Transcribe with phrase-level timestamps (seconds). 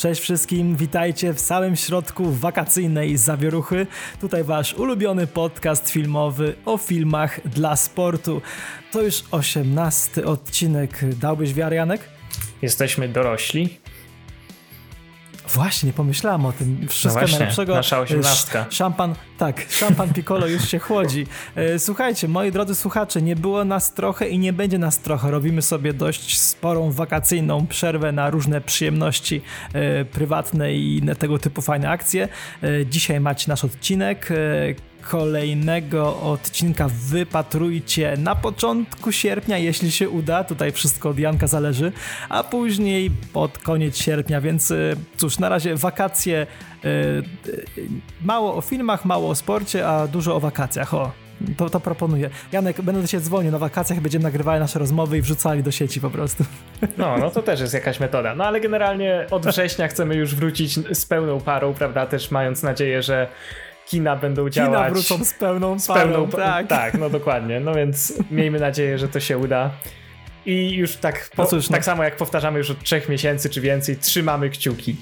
[0.00, 3.86] Cześć wszystkim, witajcie w samym środku wakacyjnej zawieruchy.
[4.20, 8.42] Tutaj wasz ulubiony podcast filmowy o filmach dla sportu.
[8.92, 11.14] To już osiemnasty odcinek.
[11.14, 12.00] Dałbyś wiarę, Janek?
[12.62, 13.78] Jesteśmy dorośli,
[15.54, 16.88] Właśnie, nie pomyślałam o tym.
[16.88, 17.74] Wszystko no właśnie, najlepszego.
[17.74, 18.66] Nasza osiemnastka.
[18.70, 21.26] Szampan, tak, szampan Piccolo już się chłodzi.
[21.54, 25.30] E, słuchajcie, moi drodzy słuchacze, nie było nas trochę i nie będzie nas trochę.
[25.30, 31.62] Robimy sobie dość sporą wakacyjną przerwę na różne przyjemności e, prywatne i inne tego typu
[31.62, 32.28] fajne akcje.
[32.62, 34.28] E, dzisiaj macie nasz odcinek
[35.00, 40.44] kolejnego odcinka wypatrujcie na początku sierpnia, jeśli się uda.
[40.44, 41.92] Tutaj wszystko od Janka zależy,
[42.28, 46.46] a później pod koniec sierpnia, więc y, cóż, na razie wakacje.
[46.84, 47.88] Y, y,
[48.22, 50.94] mało o filmach, mało o sporcie, a dużo o wakacjach.
[50.94, 51.12] O,
[51.56, 52.30] to, to proponuję.
[52.52, 56.10] Janek, będę Ciebie dzwonił na wakacjach, będziemy nagrywali nasze rozmowy i wrzucali do sieci po
[56.10, 56.44] prostu.
[56.98, 58.34] No, no to też jest jakaś metoda.
[58.34, 62.06] No ale generalnie od września chcemy już wrócić z pełną parą, prawda?
[62.06, 63.28] Też mając nadzieję, że
[63.90, 64.78] kina będą działać.
[64.78, 66.66] Kina wrócą z pełną z pełną, tak.
[66.66, 67.60] Tak, no dokładnie.
[67.60, 69.70] No więc miejmy nadzieję, że to się uda.
[70.46, 71.74] I już tak, po, no cóż, no.
[71.74, 74.96] tak samo jak powtarzamy już od trzech miesięcy czy więcej, trzymamy kciuki.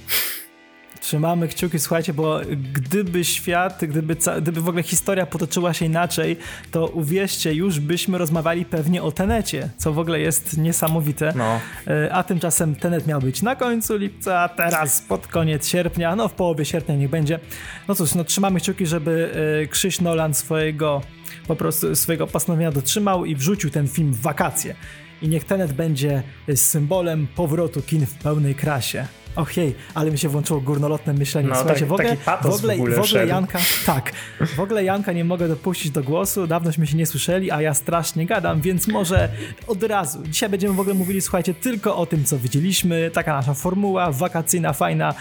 [1.00, 2.40] Trzymamy kciuki, słuchajcie, bo
[2.72, 6.36] gdyby świat, gdyby, gdyby w ogóle historia potoczyła się inaczej,
[6.70, 11.32] to uwierzcie, już byśmy rozmawiali pewnie o Tenecie, co w ogóle jest niesamowite.
[11.36, 11.60] No.
[11.86, 16.28] E, a tymczasem Tenet miał być na końcu lipca, a teraz pod koniec sierpnia, no
[16.28, 17.40] w połowie sierpnia niech będzie.
[17.88, 19.32] No cóż, no trzymamy kciuki, żeby
[19.62, 21.02] e, Krzyś Nolan swojego
[21.46, 24.74] po prostu swojego postanowienia dotrzymał i wrzucił ten film w wakacje.
[25.22, 26.22] I niech Tenet będzie
[26.54, 29.06] symbolem powrotu kin w pełnej krasie.
[29.38, 31.48] Ojej, ale mi się włączyło górnolotne myślenie.
[31.48, 34.12] No, Słuchajcie, tak, w ogóle, w ogóle, w ogóle, w ogóle Janka, tak,
[34.56, 38.26] w ogóle Janka nie mogę dopuścić do głosu, dawnośmy się nie słyszeli, a ja strasznie
[38.26, 39.28] gadam, więc może
[39.66, 40.22] od razu.
[40.22, 44.72] Dzisiaj będziemy w ogóle mówili, słuchajcie, tylko o tym, co widzieliśmy, taka nasza formuła wakacyjna,
[44.72, 45.14] fajna.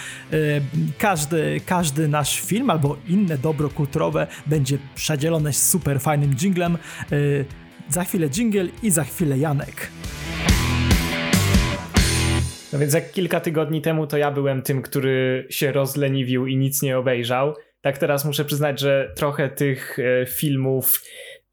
[0.97, 6.77] Każdy, każdy nasz film albo inne dobro kulturowe będzie przedzielone super fajnym jinglem.
[7.89, 9.91] Za chwilę jingle i za chwilę Janek.
[12.73, 16.81] No więc jak kilka tygodni temu to ja byłem tym, który się rozleniwił i nic
[16.81, 17.53] nie obejrzał.
[17.81, 21.01] Tak teraz muszę przyznać, że trochę tych e, filmów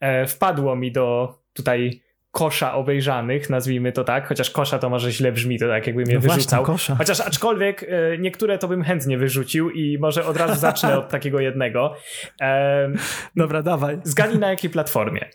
[0.00, 5.32] e, wpadło mi do tutaj kosza obejrzanych, nazwijmy to tak, chociaż kosza to może źle
[5.32, 6.64] brzmi, to tak jakby mnie no wyrzucał.
[6.64, 11.08] Właśnie, chociaż aczkolwiek e, niektóre to bym chętnie wyrzucił i może od razu zacznę od
[11.08, 11.94] takiego jednego.
[13.36, 13.98] Dobra, dawaj.
[14.04, 15.30] Zgadnij na jakiej platformie.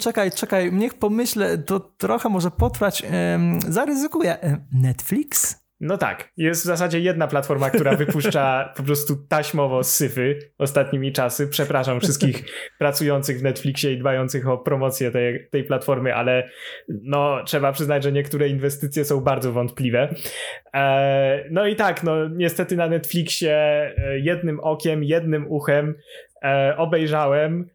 [0.00, 3.02] Czekaj, czekaj, niech pomyślę, to trochę może potrwać.
[3.02, 4.58] Um, zaryzykuję.
[4.72, 5.62] Netflix?
[5.82, 11.48] No tak, jest w zasadzie jedna platforma, która wypuszcza po prostu taśmowo syfy ostatnimi czasy.
[11.48, 12.44] Przepraszam wszystkich
[12.78, 16.48] pracujących w Netflixie i dbających o promocję tej, tej platformy, ale
[16.88, 20.14] no trzeba przyznać, że niektóre inwestycje są bardzo wątpliwe.
[20.74, 25.94] E, no i tak, no niestety na Netflixie e, jednym okiem, jednym uchem
[26.44, 27.68] e, obejrzałem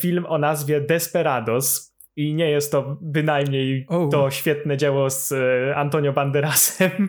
[0.00, 1.90] film o nazwie Desperados.
[2.16, 4.08] I nie jest to bynajmniej oh.
[4.10, 7.08] to świetne dzieło z e, Antonio Banderasem.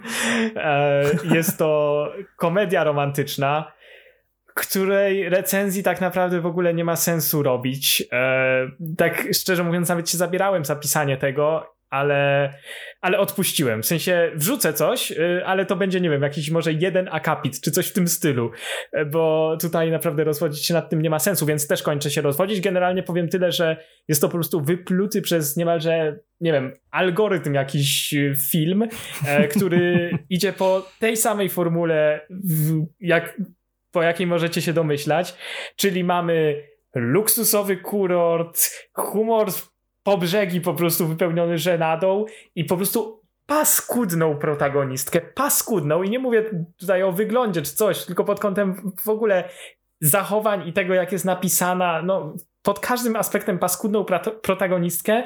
[0.55, 1.03] E,
[1.35, 3.71] jest to komedia romantyczna,
[4.55, 8.03] której recenzji tak naprawdę w ogóle nie ma sensu robić.
[8.97, 12.53] Tak szczerze mówiąc, nawet się zabierałem za pisanie tego ale,
[13.01, 13.81] ale odpuściłem.
[13.81, 17.71] W sensie wrzucę coś, y, ale to będzie, nie wiem, jakiś może jeden akapit, czy
[17.71, 18.51] coś w tym stylu,
[18.97, 22.21] y, bo tutaj naprawdę rozwodzić się nad tym nie ma sensu, więc też kończę się
[22.21, 22.61] rozwodzić.
[22.61, 28.13] Generalnie powiem tyle, że jest to po prostu wypluty przez niemalże, nie wiem, algorytm jakiś
[28.13, 28.87] y, film,
[29.55, 32.27] który idzie po tej samej formule,
[32.99, 33.37] jak,
[33.91, 35.35] po jakiej możecie się domyślać,
[35.75, 36.63] czyli mamy
[36.95, 39.51] luksusowy kurort, humor
[40.03, 42.25] po brzegi po prostu wypełniony żenadą
[42.55, 46.43] i po prostu paskudną protagonistkę, paskudną i nie mówię
[46.79, 49.49] tutaj o wyglądzie czy coś, tylko pod kątem w ogóle
[50.01, 54.05] zachowań i tego jak jest napisana, no pod każdym aspektem paskudną
[54.41, 55.23] protagonistkę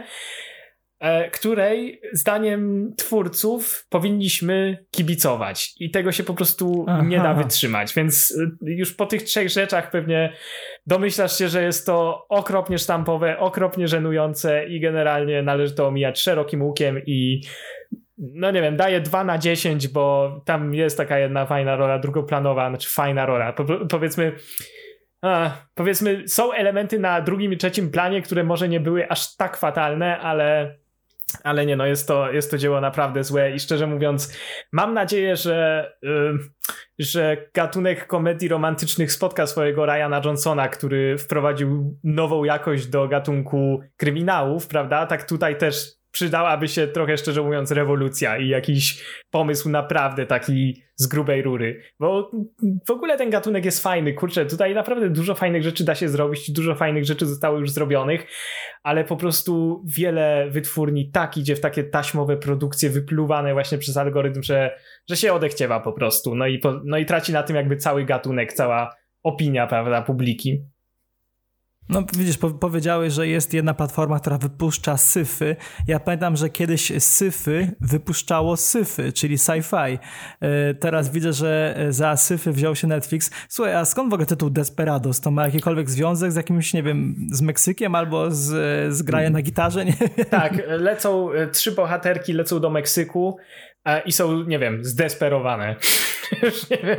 [1.31, 5.73] której zdaniem twórców powinniśmy kibicować.
[5.79, 7.03] I tego się po prostu Aha.
[7.05, 10.33] nie da wytrzymać, więc e, już po tych trzech rzeczach pewnie
[10.85, 16.63] domyślasz się, że jest to okropnie sztampowe, okropnie żenujące i generalnie należy to omijać szerokim
[16.63, 17.41] łukiem i
[18.17, 22.69] no nie wiem, daję 2 na 10, bo tam jest taka jedna fajna rola drugoplanowa,
[22.69, 24.31] znaczy fajna rola, po, powiedzmy
[25.21, 29.57] a, powiedzmy, są elementy na drugim i trzecim planie, które może nie były aż tak
[29.57, 30.75] fatalne, ale
[31.43, 34.37] ale nie, no jest to, jest to dzieło naprawdę złe i szczerze mówiąc,
[34.71, 36.39] mam nadzieję, że, yy,
[36.99, 44.67] że gatunek komedii romantycznych spotka swojego Ryana Johnsona, który wprowadził nową jakość do gatunku kryminałów,
[44.67, 45.05] prawda?
[45.05, 51.07] Tak tutaj też przydałaby się trochę szczerze mówiąc rewolucja i jakiś pomysł naprawdę taki z
[51.07, 52.31] grubej rury, bo
[52.87, 56.51] w ogóle ten gatunek jest fajny, kurczę, tutaj naprawdę dużo fajnych rzeczy da się zrobić,
[56.51, 58.27] dużo fajnych rzeczy zostało już zrobionych,
[58.83, 64.43] ale po prostu wiele wytwórni tak idzie w takie taśmowe produkcje wypluwane właśnie przez algorytm,
[64.43, 64.79] że,
[65.09, 68.05] że się odechciewa po prostu, no i, po, no i traci na tym jakby cały
[68.05, 70.65] gatunek, cała opinia, prawda, publiki.
[71.89, 75.55] No widzisz, po powiedziałeś, że jest jedna platforma, która wypuszcza syfy.
[75.87, 79.97] Ja pamiętam, że kiedyś syfy wypuszczało syfy, czyli sci-fi.
[80.41, 83.31] E, teraz widzę, że za syfy wziął się Netflix.
[83.49, 85.21] Słuchaj, a skąd w ogóle tytuł Desperados?
[85.21, 88.45] To ma jakikolwiek związek z jakimś, nie wiem, z Meksykiem albo z,
[88.95, 89.85] z na gitarze?
[89.85, 89.93] Nie.
[90.29, 93.37] Tak, lecą, e, trzy bohaterki lecą do Meksyku
[94.05, 95.75] i są, nie wiem, zdesperowane.
[96.43, 96.97] Już nie wiem,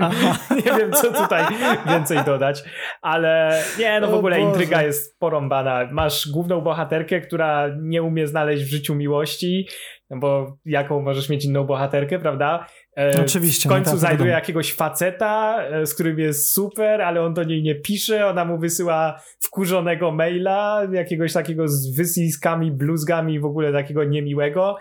[0.50, 1.44] nie wiem, co tutaj
[1.88, 2.62] więcej dodać,
[3.02, 5.88] ale nie, no w ogóle intryga jest porąbana.
[5.92, 9.68] Masz główną bohaterkę, która nie umie znaleźć w życiu miłości,
[10.10, 12.66] no bo jaką możesz mieć inną bohaterkę, prawda?
[12.98, 13.68] E, Oczywiście.
[13.68, 17.42] W końcu no tak, znajduje jakiegoś faceta, e, z którym jest super, ale on do
[17.42, 23.72] niej nie pisze, ona mu wysyła wkurzonego maila, jakiegoś takiego z wyciskami, bluzgami, w ogóle
[23.72, 24.76] takiego niemiłego.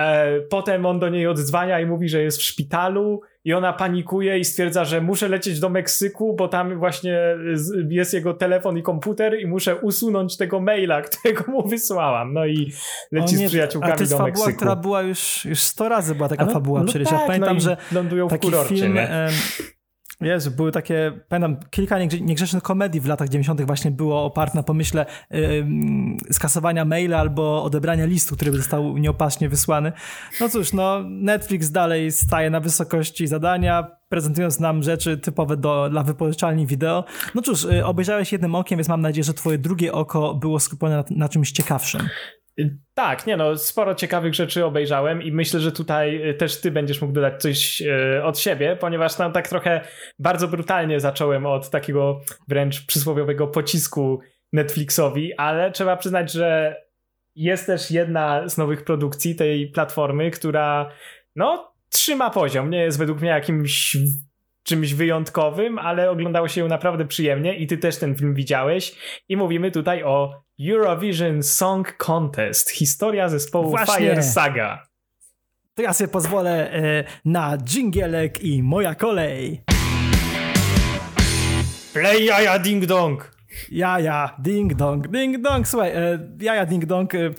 [0.00, 4.38] E, potem on do niej odzwania i mówi, że jest w szpitalu i ona panikuje
[4.38, 7.20] i stwierdza, że muszę lecieć do Meksyku, bo tam właśnie
[7.88, 12.32] jest jego telefon i komputer i muszę usunąć tego maila, którego mu wysłałam.
[12.32, 12.72] No i
[13.12, 14.18] leci nie, z przyjaciółkami do Meksyku.
[14.18, 16.80] to jest fabuła, która była już, już 100 razy była taka no, fabuła.
[16.80, 18.98] No przecież tak, ja pamiętam, no że lądują w taki kurorcie, film...
[20.20, 23.62] Jezu, były takie, pamiętam, kilka niegrzecznych komedii w latach 90.
[23.62, 25.66] właśnie było oparte na pomyśle yy,
[26.32, 29.92] skasowania maila albo odebrania listu, który został nieopatrznie wysłany.
[30.40, 36.02] No cóż, no Netflix dalej staje na wysokości zadania, prezentując nam rzeczy typowe do, dla
[36.02, 37.04] wypożyczalni wideo.
[37.34, 40.96] No cóż, yy, obejrzałeś jednym okiem, więc mam nadzieję, że twoje drugie oko było skupione
[40.96, 42.00] na, na czymś ciekawszym.
[42.94, 47.00] Tak, nie no, sporo ciekawych rzeczy obejrzałem i myślę, że tutaj y, też ty będziesz
[47.00, 49.80] mógł dodać coś y, od siebie, ponieważ tam tak trochę
[50.18, 54.20] bardzo brutalnie zacząłem od takiego wręcz przysłowiowego pocisku
[54.52, 56.76] Netflixowi, ale trzeba przyznać, że
[57.36, 60.90] jest też jedna z nowych produkcji tej platformy, która
[61.36, 63.96] no trzyma poziom, nie jest według mnie jakimś
[64.70, 68.94] czymś wyjątkowym, ale oglądało się ją naprawdę przyjemnie i ty też ten film widziałeś
[69.28, 72.70] i mówimy tutaj o Eurovision Song Contest.
[72.70, 73.96] Historia zespołu Właśnie.
[73.96, 74.86] Fire Saga.
[75.74, 79.62] To ja sobie pozwolę e, na dżingielek i moja kolej.
[81.92, 83.32] Play jaja ding dong.
[83.70, 85.68] Jaja ding dong, ding dong.
[85.68, 87.14] Słuchaj, e, jaja ding dong.
[87.14, 87.30] E,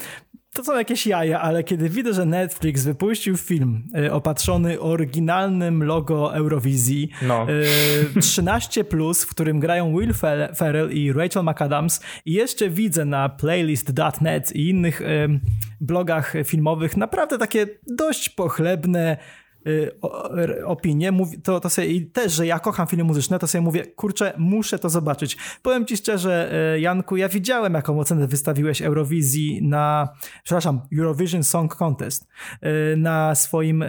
[0.53, 6.35] to są jakieś jaja, ale kiedy widzę, że Netflix wypuścił film y, opatrzony oryginalnym logo
[6.35, 7.47] Eurowizji no.
[8.15, 8.85] y, 13,
[9.21, 10.13] w którym grają Will
[10.55, 15.01] Ferrell i Rachel McAdams, i jeszcze widzę na playlist.net i innych
[15.81, 19.17] blogach filmowych naprawdę takie dość pochlebne
[20.65, 21.11] opinie,
[21.43, 24.79] to, to sobie i też, że ja kocham filmy muzyczne, to sobie mówię, kurczę, muszę
[24.79, 25.37] to zobaczyć.
[25.61, 30.09] Powiem ci szczerze, y, Janku, ja widziałem, jaką ocenę wystawiłeś Eurowizji na,
[30.43, 32.27] przepraszam, Eurovision Song Contest
[32.93, 33.83] y, na swoim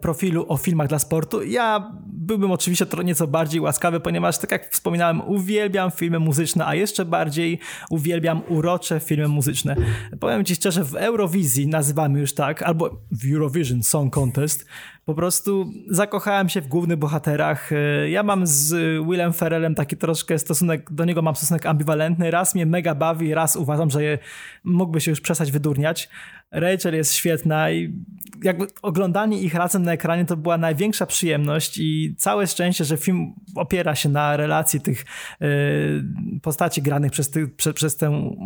[0.00, 1.42] profilu o filmach dla sportu.
[1.42, 6.74] Ja byłbym oczywiście trochę nieco bardziej łaskawy, ponieważ tak jak wspominałem, uwielbiam filmy muzyczne, a
[6.74, 7.58] jeszcze bardziej
[7.90, 9.76] uwielbiam urocze filmy muzyczne.
[10.20, 14.66] Powiem ci szczerze, w Eurowizji nazywamy już tak, albo w Eurovision Song Contest,
[15.06, 17.72] po prostu zakochałem się w głównych bohaterach.
[17.72, 18.74] E, ja mam z
[19.08, 22.30] Willem Ferrellem taki troszkę stosunek, do niego mam stosunek ambiwalentny.
[22.30, 24.18] Raz mnie mega bawi, raz uważam, że je,
[24.64, 26.08] mógłby się już przestać wydurniać.
[26.50, 28.04] Rachel jest świetna i
[28.42, 33.34] jakby oglądanie ich razem na ekranie to była największa przyjemność i całe szczęście, że film
[33.54, 35.04] opiera się na relacji tych
[35.42, 38.36] y, postaci granych przez, ty, prze, przez tę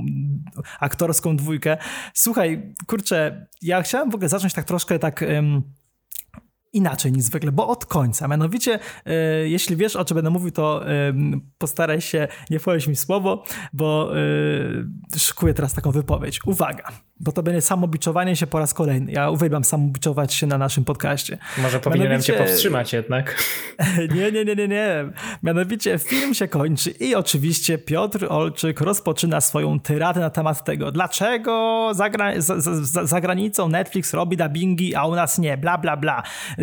[0.80, 1.76] aktorską dwójkę.
[2.14, 5.22] Słuchaj, kurczę, ja chciałem w ogóle zacząć tak troszkę tak...
[5.22, 5.42] Y,
[6.72, 8.28] inaczej niż zwykle, bo od końca.
[8.28, 9.14] Mianowicie, e,
[9.48, 11.12] jeśli wiesz, o czym będę mówił, to e,
[11.58, 14.12] postaraj się nie wchodzić mi słowo, bo
[15.14, 16.40] e, szykuję teraz taką wypowiedź.
[16.46, 19.12] Uwaga, bo to będzie samobiczowanie się po raz kolejny.
[19.12, 21.38] Ja uwielbiam samobiczować się na naszym podcaście.
[21.58, 22.32] Może powinienem Mianowicie...
[22.32, 23.42] cię powstrzymać jednak.
[24.14, 25.04] nie, nie, nie, nie, nie.
[25.42, 31.90] Mianowicie film się kończy i oczywiście Piotr Olczyk rozpoczyna swoją tyradę na temat tego, dlaczego
[31.94, 32.40] za, gra...
[32.40, 36.22] za, za, za granicą Netflix robi dubbingi, a u nas nie, bla, bla, bla.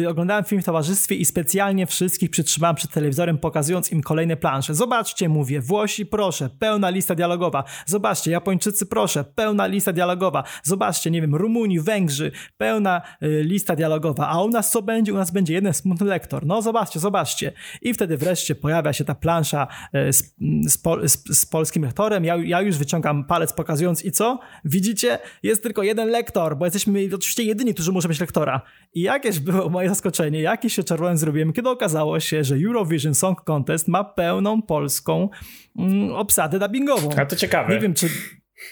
[0.09, 4.73] Oglądałem film w towarzystwie i specjalnie wszystkich przytrzymałem przed telewizorem, pokazując im kolejne plansze.
[4.73, 7.63] Zobaczcie, mówię, Włosi, proszę, pełna lista dialogowa.
[7.85, 10.46] Zobaczcie, Japończycy, proszę, pełna lista dialogowa.
[10.63, 15.13] Zobaczcie, nie wiem, Rumunii, Węgrzy, pełna y, lista dialogowa, a u nas co będzie?
[15.13, 16.45] U nas będzie jeden smutny lektor.
[16.45, 17.51] No zobaczcie, zobaczcie.
[17.81, 20.35] I wtedy wreszcie pojawia się ta plansza y, z,
[20.67, 22.25] z, z, z, polskim lektorem.
[22.25, 24.39] Ja, ja już wyciągam palec pokazując i co?
[24.65, 25.19] Widzicie?
[25.43, 28.61] Jest tylko jeden lektor, bo jesteśmy oczywiście jedyni, którzy muszą mieć lektora.
[28.93, 33.43] I jakieś było moje zaskoczenie, jakie się czerwonym zrobiłem, kiedy okazało się, że Eurovision Song
[33.43, 35.29] Contest ma pełną polską
[35.77, 37.09] mm, obsadę dubbingową.
[37.17, 37.73] A to ciekawe.
[37.73, 38.09] Nie wiem, czy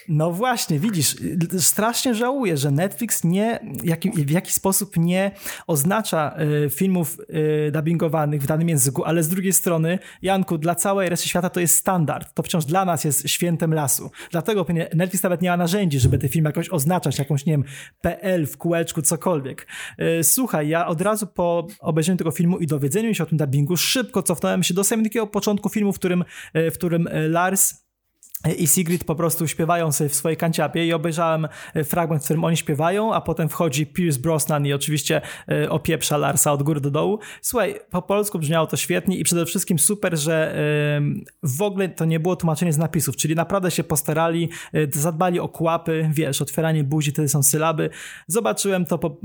[0.08, 1.16] no właśnie, widzisz,
[1.58, 3.60] strasznie żałuję, że Netflix nie,
[4.14, 5.30] w jakiś sposób nie
[5.66, 7.18] oznacza y, filmów
[7.68, 11.60] y, dubbingowanych w danym języku, ale z drugiej strony, Janku, dla całej reszty świata to
[11.60, 12.34] jest standard.
[12.34, 14.10] To wciąż dla nas jest świętem lasu.
[14.30, 17.64] Dlatego Netflix nawet nie ma narzędzi, żeby te filmy jakoś oznaczać, jakąś, nie wiem,
[18.00, 19.66] PL w kółeczku, cokolwiek.
[20.20, 23.76] Y, słuchaj, ja od razu po obejrzeniu tego filmu i dowiedzeniu się o tym dubbingu
[23.76, 26.24] szybko cofnąłem się do samego początku filmu, w którym,
[26.54, 27.85] w którym Lars
[28.58, 32.44] i Sigrid po prostu śpiewają sobie w swojej kanciapie i obejrzałem e, fragment, w którym
[32.44, 36.90] oni śpiewają, a potem wchodzi Pierce Brosnan i oczywiście e, opieprza Larsa od góry do
[36.90, 37.18] dołu.
[37.42, 40.56] Słuchaj, po polsku brzmiało to świetnie i przede wszystkim super, że
[41.42, 45.48] w ogóle to nie było tłumaczenie z napisów, czyli naprawdę się postarali, e, zadbali o
[45.48, 47.90] kłapy, wiesz, otwieranie buzi, wtedy są sylaby.
[48.26, 49.16] Zobaczyłem to po,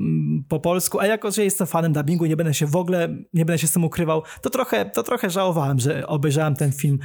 [0.47, 3.57] po polsku, a jako, że jestem fanem dubbingu nie będę się w ogóle, nie będę
[3.57, 6.99] się z tym ukrywał, to trochę, to trochę żałowałem, że obejrzałem ten film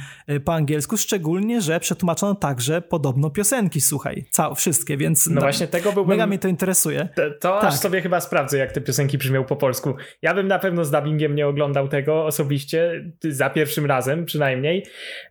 [0.45, 5.41] po angielsku, szczególnie, że przetłumaczyłem przetłumaczono także podobno piosenki, słuchaj, całe, wszystkie, więc no, no
[5.41, 6.09] właśnie tego byłbym...
[6.09, 7.09] Mega mnie to interesuje.
[7.15, 7.63] To, to tak.
[7.63, 9.95] aż sobie chyba sprawdzę, jak te piosenki brzmią po polsku.
[10.21, 14.85] Ja bym na pewno z dubbingiem nie oglądał tego osobiście, za pierwszym razem przynajmniej,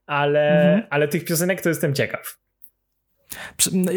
[0.06, 0.86] ale, mhm.
[0.90, 2.38] ale tych piosenek to jestem ciekaw.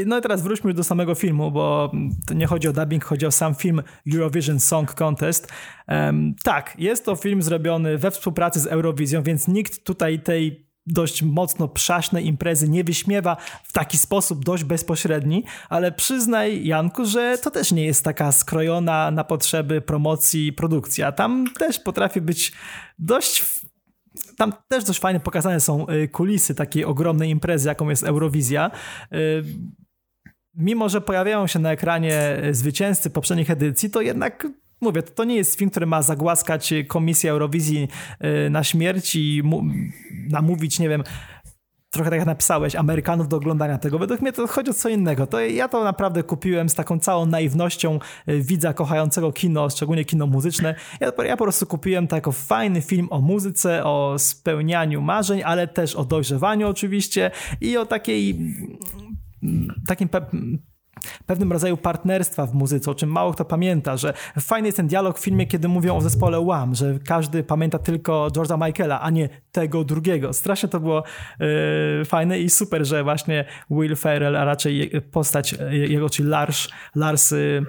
[0.06, 1.92] No i teraz wróćmy do samego filmu, bo
[2.28, 3.84] to nie chodzi o dubbing, chodzi o sam film
[4.14, 5.54] Eurovision Song Contest.
[5.88, 11.24] Um, tak, jest to film zrobiony we współpracy z Eurowizją, więc nikt tutaj tej dość
[11.24, 17.52] mocno przaśnej imprezy nie wyśmiewa w taki sposób dość bezpośredni, ale przyznaj Janku, że to
[17.52, 21.12] też nie jest taka skrojona na potrzeby promocji produkcja.
[21.12, 22.52] Tam też potrafi być
[23.00, 23.46] dość
[24.38, 28.72] tam też dość fajnie pokazane są y, kulisy takiej ogromnej imprezy, jaką jest Eurowizja.
[29.14, 29.44] Y,
[30.54, 34.48] mimo, że pojawiają się na ekranie y, zwycięzcy poprzednich edycji, to jednak
[34.82, 37.88] mówię, to nie jest film, który ma zagłaskać Komisję Eurowizji
[38.46, 39.44] y, na śmierć i
[40.30, 41.04] namówić, nie wiem,
[41.92, 44.00] trochę tak jak napisałeś, Amerykanów do oglądania tego.
[44.00, 45.28] Według mnie to chodzi o co innego.
[45.28, 50.28] To ja to naprawdę kupiłem z taką całą naiwnością y, widza kochającego kino, szczególnie kino
[50.28, 50.76] muzyczne.
[51.00, 55.68] Ja, ja po prostu kupiłem to jako fajny film o muzyce, o spełnianiu marzeń, ale
[55.68, 57.32] też o dojrzewaniu oczywiście
[57.62, 58.40] i o takiej
[59.88, 60.10] takim
[61.26, 65.20] pewnym rodzaju partnerstwa w muzyce, o czym mało kto pamięta, że fajny jest ten dialog
[65.20, 69.30] w filmie, kiedy mówią o zespole Wham, że każdy pamięta tylko George'a Michaela, a nie
[69.52, 70.34] tego drugiego.
[70.34, 71.04] Strasznie to było
[71.40, 77.32] yy, fajne i super, że właśnie Will Ferrell, a raczej postać jego, czyli Lars, Lars
[77.32, 77.66] yy,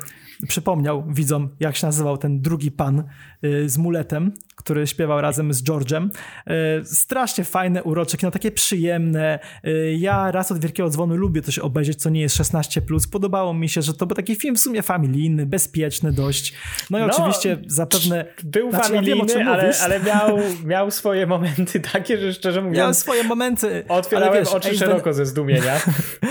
[0.49, 3.05] przypomniał widzom, jak się nazywał ten drugi pan
[3.43, 6.09] yy, z muletem, który śpiewał razem z George'em.
[6.47, 9.39] E, strasznie fajne, urocze kino, takie przyjemne.
[9.65, 13.20] E, ja raz od Wielkiego Dzwonu lubię coś obejrzeć, co nie jest 16+.
[13.21, 16.55] Podobało mi się, że to był taki film w sumie familijny, bezpieczny dość.
[16.91, 18.25] No i no, oczywiście zapewne...
[18.45, 22.79] Był znaczy, familijny, ja ale, ale miał, miał swoje momenty takie, że szczerze mówiąc...
[22.79, 23.85] Miał swoje momenty.
[23.89, 25.81] Otwierałem wiesz, oczy szeroko ze zdumienia.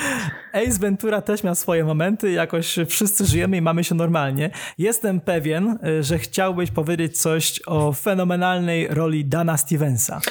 [0.54, 4.50] Ace Ventura też miał swoje momenty, jakoś wszyscy żyjemy i mamy się normalnie.
[4.78, 10.22] Jestem pewien, e, że chciałbyś powiedzieć coś o fenomenalnej roli Dana Stevensa.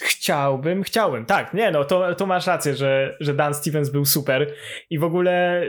[0.00, 4.46] Chciałbym, chciałbym, tak, nie no, to, to masz rację, że, że Dan Stevens był super
[4.90, 5.62] i w ogóle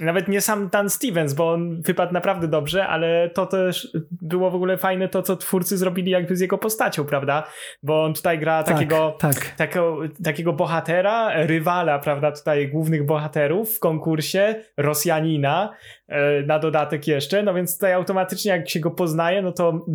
[0.00, 4.54] nawet nie sam Dan Stevens, bo on wypadł naprawdę dobrze, ale to też było w
[4.54, 7.46] ogóle fajne to, co twórcy zrobili jakby z jego postacią, prawda?
[7.82, 9.34] Bo on tutaj gra tak, takiego, tak.
[9.56, 15.74] Takiego, takiego bohatera, rywala, prawda, tutaj głównych bohaterów w konkursie, Rosjanina,
[16.08, 19.86] e, na dodatek jeszcze, no więc tutaj automatycznie jak się go poznaje, no to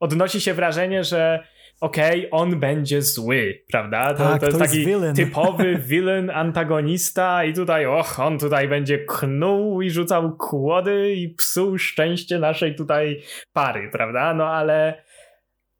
[0.00, 1.42] odnosi się wrażenie, że
[1.80, 4.14] okej, okay, on będzie zły, prawda?
[4.14, 8.68] To, tak, to jest to taki jest typowy villain, antagonista i tutaj, och, on tutaj
[8.68, 14.34] będzie knuł i rzucał kłody i psuł szczęście naszej tutaj pary, prawda?
[14.34, 15.02] No ale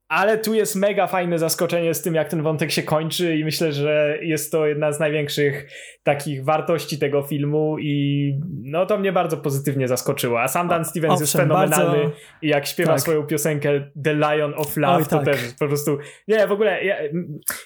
[0.08, 3.72] ale tu jest mega fajne zaskoczenie z tym, jak ten wątek się kończy, i myślę,
[3.72, 5.68] że jest to jedna z największych
[6.02, 10.42] takich wartości tego filmu, i no to mnie bardzo pozytywnie zaskoczyło.
[10.42, 12.16] A sam Dan Stevens Owszem, jest fenomenalny, bardzo...
[12.42, 13.00] i jak śpiewa tak.
[13.00, 15.24] swoją piosenkę The Lion of Love, Oj, to tak.
[15.24, 15.98] też po prostu.
[16.28, 16.96] Nie, w ogóle ja,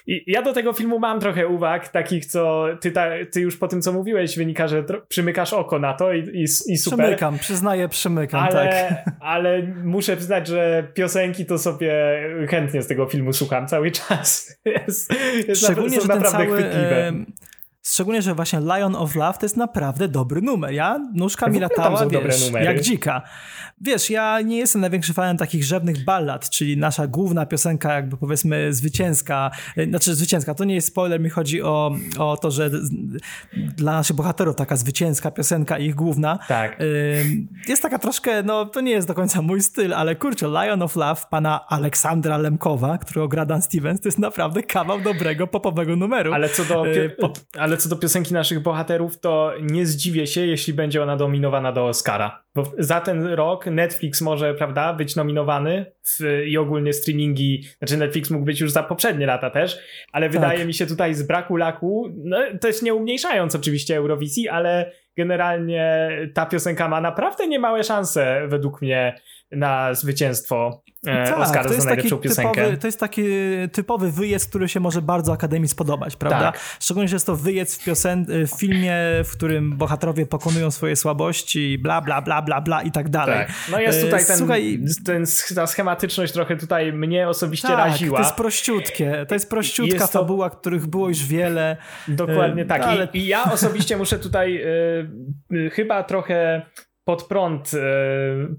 [0.07, 3.81] ja, do tego filmu mam trochę uwag, takich, co ty, ta, ty już po tym,
[3.81, 6.99] co mówiłeś, wynika, że przymykasz oko na to i, i, i super.
[6.99, 9.05] Przymykam, przyznaję, przymykam, ale, tak.
[9.19, 11.93] Ale muszę przyznać, że piosenki to sobie
[12.49, 14.55] chętnie z tego filmu słucham cały czas.
[14.65, 15.13] Jest,
[15.47, 17.13] jest Szczególnie, na, że naprawdę cały, chwytliwe.
[17.85, 20.71] Szczególnie, że właśnie Lion of Love to jest naprawdę dobry numer.
[20.71, 23.21] Ja, nóżka mi latała, wiesz, jak dzika.
[23.81, 28.73] Wiesz, ja nie jestem największym fanem takich rzewnych ballad, czyli nasza główna piosenka, jakby powiedzmy
[28.73, 32.69] zwycięska, e, znaczy zwycięska, to nie jest spoiler, mi chodzi o, o to, że
[33.53, 36.79] dla naszych bohaterów taka zwycięska piosenka, ich główna, tak.
[37.67, 40.95] jest taka troszkę, no to nie jest do końca mój styl, ale kurczę, Lion of
[40.95, 46.33] Love pana Aleksandra Lemkowa, którego gra Dan Stevens, to jest naprawdę kawał dobrego popowego numeru.
[46.33, 46.93] Ale co do, e,
[47.59, 51.87] ale co do piosenki naszych bohaterów, to nie zdziwię się, jeśli będzie ona dominowana do
[51.87, 52.43] Oscara.
[52.55, 58.29] Bo za ten rok Netflix może, prawda, być nominowany w, i ogólnie streamingi, znaczy Netflix
[58.29, 59.79] mógł być już za poprzednie lata też,
[60.11, 60.33] ale tak.
[60.33, 66.09] wydaje mi się tutaj z braku laku, no, też nie umniejszając oczywiście Eurowizji, ale generalnie
[66.33, 69.21] ta piosenka ma naprawdę niemałe szanse według mnie
[69.55, 72.61] na zwycięstwo e, tak, Oscara za najlepszą piosenkę.
[72.61, 73.23] Typowy, to jest taki
[73.71, 76.51] typowy wyjazd, który się może bardzo Akademii spodobać, prawda?
[76.51, 76.59] Tak.
[76.79, 81.77] Szczególnie, że jest to wyjazd w, piosen w filmie, w którym bohaterowie pokonują swoje słabości,
[81.77, 83.37] bla, bla, bla, bla, bla i tak dalej.
[83.37, 83.55] Tak.
[83.71, 88.17] No jest tutaj e, ten, Słuchaj, ten, ta schematyczność trochę tutaj mnie osobiście tak, raziła.
[88.17, 89.25] to jest prościutkie.
[89.27, 90.19] To jest prościutka jest to...
[90.19, 91.77] fabuła, których było już wiele.
[92.07, 92.81] Dokładnie e, tak.
[92.81, 93.07] Ale...
[93.13, 94.63] I, I, ja osobiście muszę tutaj
[95.53, 96.61] y, chyba trochę
[97.03, 97.79] pod prąd e,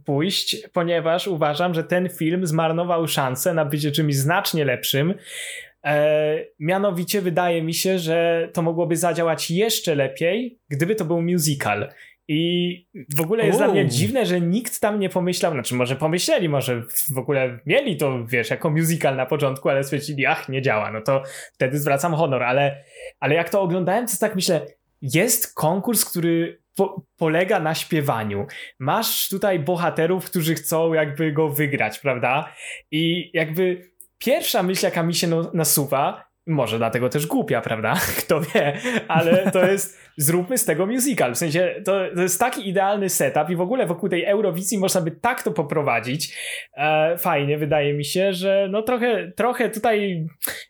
[0.04, 5.14] pójść, ponieważ uważam, że ten film zmarnował szansę na bycie czymś znacznie lepszym.
[5.84, 11.88] E, mianowicie wydaje mi się, że to mogłoby zadziałać jeszcze lepiej, gdyby to był musical.
[12.28, 12.86] I
[13.16, 13.64] w ogóle jest Uuu.
[13.64, 16.82] dla mnie dziwne, że nikt tam nie pomyślał, znaczy może pomyśleli, może
[17.14, 21.00] w ogóle mieli to, wiesz, jako musical na początku, ale stwierdzili, ach, nie działa, no
[21.00, 21.22] to
[21.52, 22.84] wtedy zwracam honor, ale,
[23.20, 24.66] ale jak to oglądałem, to tak myślę,
[25.02, 28.46] jest konkurs, który po, polega na śpiewaniu.
[28.78, 32.54] Masz tutaj bohaterów, którzy chcą jakby go wygrać, prawda?
[32.90, 37.94] I jakby pierwsza myśl, jaka mi się no, nasuwa, może dlatego też głupia, prawda?
[38.20, 41.34] Kto wie, ale to jest zróbmy z tego musical.
[41.34, 45.00] W sensie to, to jest taki idealny setup i w ogóle wokół tej Eurowizji można
[45.00, 46.36] by tak to poprowadzić.
[46.76, 50.26] E, fajnie, wydaje mi się, że no trochę, trochę tutaj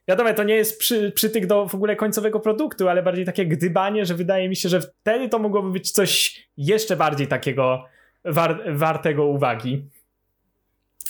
[0.08, 4.06] wiadomo, to nie jest przy, przytyk do w ogóle końcowego produktu, ale bardziej takie gdybanie,
[4.06, 7.84] że wydaje mi się, że wtedy to mogłoby być coś jeszcze bardziej takiego
[8.24, 9.88] war, wartego uwagi.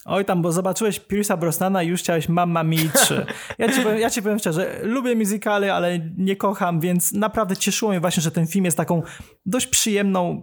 [0.05, 3.27] Oj tam, bo zobaczyłeś Pierce'a Brosnana i już chciałeś Mamma Mia 3.
[3.59, 7.91] Ja ci, powiem, ja ci powiem szczerze, lubię musicale, ale nie kocham, więc naprawdę cieszyło
[7.91, 9.03] mnie właśnie, że ten film jest taką
[9.47, 10.43] dość przyjemną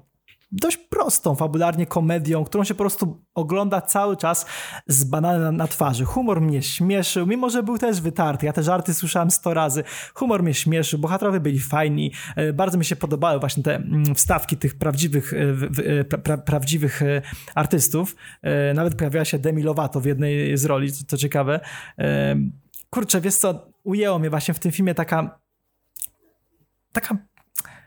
[0.51, 4.45] dość prostą fabularnie komedią, którą się po prostu ogląda cały czas
[4.87, 6.05] z bananem na, twarzy.
[6.05, 8.45] Humor mnie śmieszył, mimo że był też wytarty.
[8.45, 9.83] Ja te żarty słyszałem sto razy.
[10.13, 12.11] Humor mnie śmieszył, bohaterowie byli fajni.
[12.35, 15.37] E, bardzo mi się podobały właśnie te mm, wstawki tych prawdziwych, e,
[15.99, 17.01] e, pra, prawdziwych
[17.55, 18.15] artystów.
[18.75, 21.59] Nawet pojawiała się Demi Lovato w jednej z roli, co ciekawe.
[22.89, 25.39] Kurczę, wiesz co, ujęło mnie właśnie w tym filmie taka
[26.91, 27.17] taka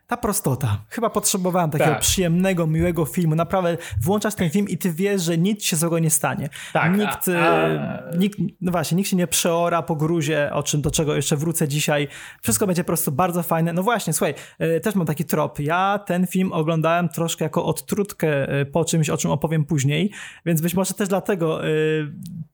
[0.06, 0.78] ta prostota.
[0.88, 2.00] Chyba potrzebowałem takiego tak.
[2.00, 3.34] przyjemnego, miłego filmu.
[3.34, 6.48] Naprawdę włączasz ten film i ty wiesz, że nic się złego nie stanie.
[6.72, 7.68] Tak, nikt, a, a...
[7.68, 11.36] E, nikt, no właśnie, nikt się nie przeora po gruzie, o czym do czego jeszcze
[11.36, 12.08] wrócę dzisiaj.
[12.42, 13.72] Wszystko będzie po prostu bardzo fajne.
[13.72, 15.60] No właśnie, słuchaj, e, też mam taki trop.
[15.60, 20.10] Ja ten film oglądałem troszkę jako odtrutkę e, po czymś, o czym opowiem później,
[20.46, 21.60] więc być może też dlatego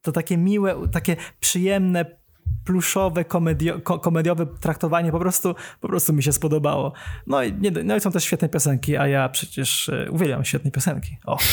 [0.03, 2.20] to takie miłe, takie przyjemne,
[2.65, 6.93] pluszowe, komedio, komediowe traktowanie po prostu, po prostu mi się spodobało.
[7.27, 10.71] No i, nie, no i są też świetne piosenki, a ja przecież e, uwielbiam świetne
[10.71, 11.17] piosenki.
[11.27, 11.39] O.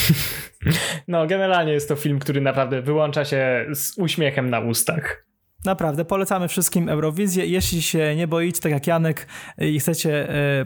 [1.08, 5.26] No, generalnie jest to film, który naprawdę wyłącza się z uśmiechem na ustach.
[5.66, 7.46] Naprawdę, polecamy wszystkim Eurowizję.
[7.46, 10.66] Jeśli się nie boicie, tak jak Janek, i chcecie e,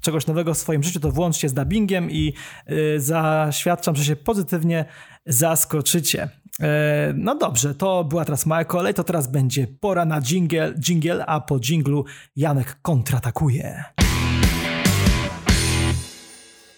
[0.00, 2.34] czegoś nowego w swoim życiu, to włączcie z dubbingiem i
[2.66, 4.84] e, zaświadczam, że się pozytywnie
[5.26, 6.28] zaskoczycie.
[6.60, 11.26] E, no dobrze, to była teraz moja kolej, to teraz będzie pora na jingle, jingle
[11.26, 12.04] a po jinglu
[12.36, 13.84] Janek kontratakuje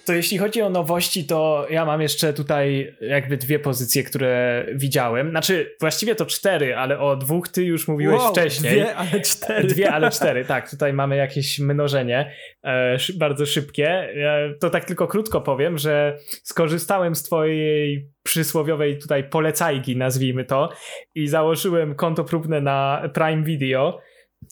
[0.09, 5.31] to jeśli chodzi o nowości, to ja mam jeszcze tutaj jakby dwie pozycje, które widziałem.
[5.31, 8.73] Znaczy, właściwie to cztery, ale o dwóch ty już mówiłeś wow, wcześniej.
[8.73, 9.69] Dwie, ale cztery.
[9.69, 10.71] Dwie, ale cztery, tak.
[10.71, 12.33] Tutaj mamy jakieś mnożenie
[12.65, 13.89] e, bardzo szybkie.
[13.89, 20.69] E, to tak tylko krótko powiem, że skorzystałem z twojej przysłowiowej tutaj polecajki, nazwijmy to,
[21.15, 24.01] i założyłem konto próbne na Prime Video.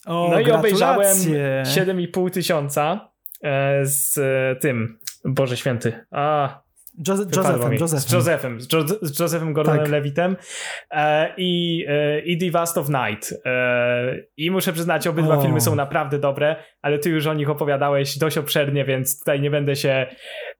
[0.07, 3.11] O, no i obejrzałem 7,5 tysiąca
[3.43, 4.21] e, z
[4.61, 6.07] tym Boże Święty.
[6.11, 6.61] A,
[7.09, 8.01] Joseph, Josephem, Josephem.
[8.01, 9.91] Z Josephem, z, jo z Josephem Gordonem tak.
[9.91, 10.37] Levitem
[10.91, 13.35] e, i, e, i The Vast of Night.
[13.45, 18.19] E, I muszę przyznać, obydwa filmy są naprawdę dobre, ale ty już o nich opowiadałeś
[18.19, 20.07] dość obszernie, więc tutaj nie będę się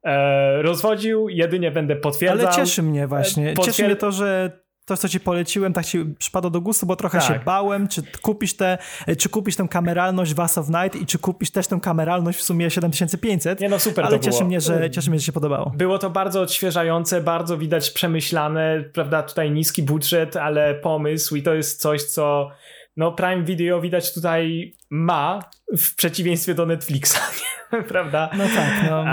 [0.05, 2.47] e, rozwodził, jedynie będę potwierdzał.
[2.47, 6.05] Ale cieszy mnie właśnie, Potwier cieszy mnie to, że to, co ci poleciłem, tak ci
[6.19, 7.29] przypadło do gustu, bo trochę tak.
[7.29, 8.79] się bałem, czy kupisz te,
[9.19, 12.71] czy kupisz tę kameralność Was of Night i czy kupisz też tę kameralność w sumie
[12.71, 13.61] 7500.
[13.61, 14.49] Nie no, super Ale to cieszy było.
[14.49, 15.73] mnie, że, cieszy mnie, że się podobało.
[15.77, 21.55] Było to bardzo odświeżające, bardzo widać przemyślane, prawda, tutaj niski budżet, ale pomysł i to
[21.55, 22.51] jest coś, co
[22.97, 25.41] no Prime Video widać tutaj ma
[25.79, 27.19] w przeciwieństwie do Netflixa,
[27.89, 28.31] prawda?
[28.39, 29.05] No tak, no.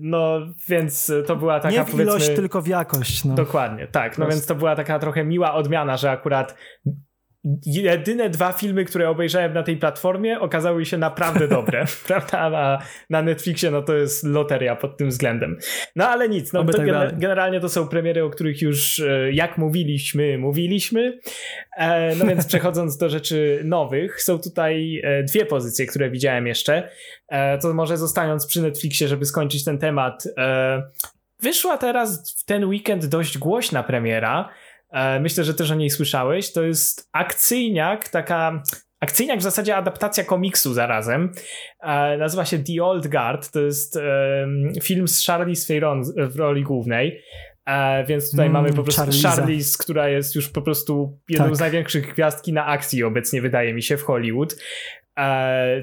[0.00, 3.24] no więc to była taka Nie w ilość, tylko w jakość.
[3.24, 3.34] No.
[3.34, 4.18] Dokładnie, tak.
[4.18, 6.54] No więc to była taka trochę miła odmiana, że akurat
[7.66, 12.50] jedyne dwa filmy, które obejrzałem na tej platformie okazały się naprawdę dobre, prawda?
[12.50, 12.78] Na,
[13.10, 15.58] na Netflixie no to jest loteria pod tym względem.
[15.96, 19.32] No ale nic, no to tak gener generalnie to są premiery, o których już e,
[19.32, 21.18] jak mówiliśmy, mówiliśmy.
[21.76, 26.90] E, no więc przechodząc do rzeczy nowych, są tutaj e, dwie pozycje, które widziałem jeszcze.
[27.62, 30.24] To może zostając przy Netflixie, żeby skończyć ten temat.
[31.42, 34.48] Wyszła teraz w ten weekend dość głośna premiera,
[35.20, 36.52] myślę, że też o niej słyszałeś.
[36.52, 38.62] To jest akcyjniak, taka
[39.00, 41.32] akcyjniak w zasadzie adaptacja komiksu zarazem.
[41.82, 43.50] E, nazywa się The Old Guard.
[43.50, 43.98] To jest
[44.82, 47.22] film z Charlize Theron w roli głównej.
[47.66, 49.02] E, więc tutaj mm, mamy po prostu.
[49.22, 51.56] Charlize, która jest już po prostu jedną tak.
[51.56, 54.56] z największych gwiazd na akcji obecnie, wydaje mi się, w Hollywood.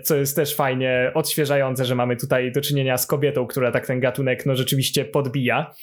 [0.03, 3.99] Co jest też fajnie odświeżające, że mamy tutaj do czynienia z kobietą, która tak ten
[3.99, 5.73] gatunek no rzeczywiście podbija.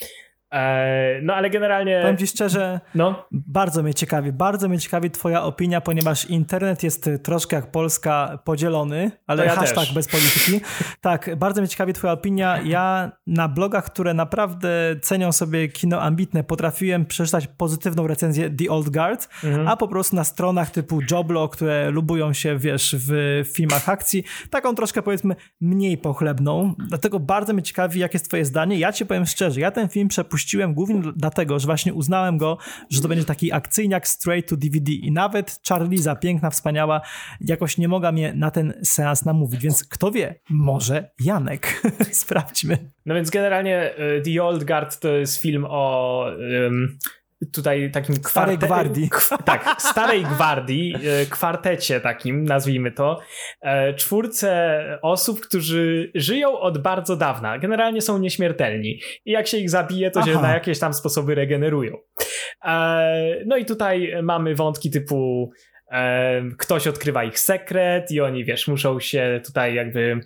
[0.53, 1.99] E, no ale generalnie.
[2.01, 3.27] Powiem ci szczerze, no.
[3.31, 9.11] bardzo mnie ciekawi, bardzo mnie ciekawi Twoja opinia, ponieważ internet jest troszkę jak Polska podzielony,
[9.27, 9.95] ale ja hashtag też.
[9.95, 10.61] bez polityki.
[11.01, 12.61] Tak, bardzo mnie ciekawi Twoja opinia.
[12.65, 14.69] Ja na blogach, które naprawdę
[15.03, 19.69] cenią sobie kino ambitne, potrafiłem przeczytać pozytywną recenzję The Old Guard, mhm.
[19.69, 24.75] a po prostu na stronach typu Joblo, które lubują się, wiesz, w filmach akcji, taką
[24.75, 26.75] troszkę powiedzmy mniej pochlebną.
[26.88, 28.79] Dlatego bardzo mnie ciekawi, jakie jest Twoje zdanie.
[28.79, 32.59] Ja Ci powiem szczerze, ja ten film przepuściłem puściłem głównie dlatego, że właśnie uznałem go,
[32.90, 37.00] że to będzie taki akcyjniak straight to DVD i nawet Charliza, piękna, wspaniała,
[37.40, 41.83] jakoś nie mogła mnie na ten seans namówić, więc kto wie, może Janek.
[42.11, 42.90] Sprawdźmy.
[43.07, 46.26] No więc generalnie y, The Old Guard to jest film o
[46.64, 46.98] um,
[47.52, 49.11] tutaj takim Starej gwardii.
[49.44, 53.20] tak, starej gwardii, e, kwartecie takim, nazwijmy to.
[53.61, 57.59] E, czwórce osób, którzy żyją od bardzo dawna.
[57.59, 59.00] Generalnie są nieśmiertelni.
[59.24, 60.33] I jak się ich zabije, to Aha.
[60.33, 61.96] się na jakieś tam sposoby regenerują.
[62.64, 65.50] E, no i tutaj mamy wątki typu
[66.59, 70.20] ktoś odkrywa ich sekret i oni, wiesz, muszą się tutaj jakby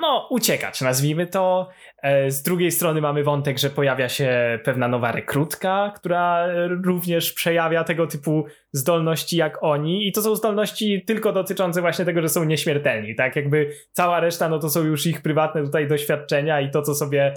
[0.00, 1.68] no, uciekać, nazwijmy to.
[2.02, 6.46] E, z drugiej strony mamy wątek, że pojawia się pewna nowa rekrutka, która
[6.84, 12.22] również przejawia tego typu zdolności jak oni i to są zdolności tylko dotyczące właśnie tego,
[12.22, 13.36] że są nieśmiertelni, tak?
[13.36, 17.34] Jakby cała reszta, no to są już ich prywatne tutaj doświadczenia i to, co sobie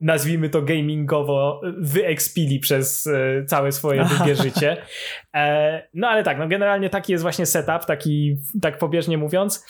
[0.00, 4.76] nazwijmy to gamingowo, wyekspili przez e, całe swoje długie życie.
[5.34, 9.66] E, no ale tak, no generalnie taki jest właśnie setup, taki tak pobieżnie mówiąc.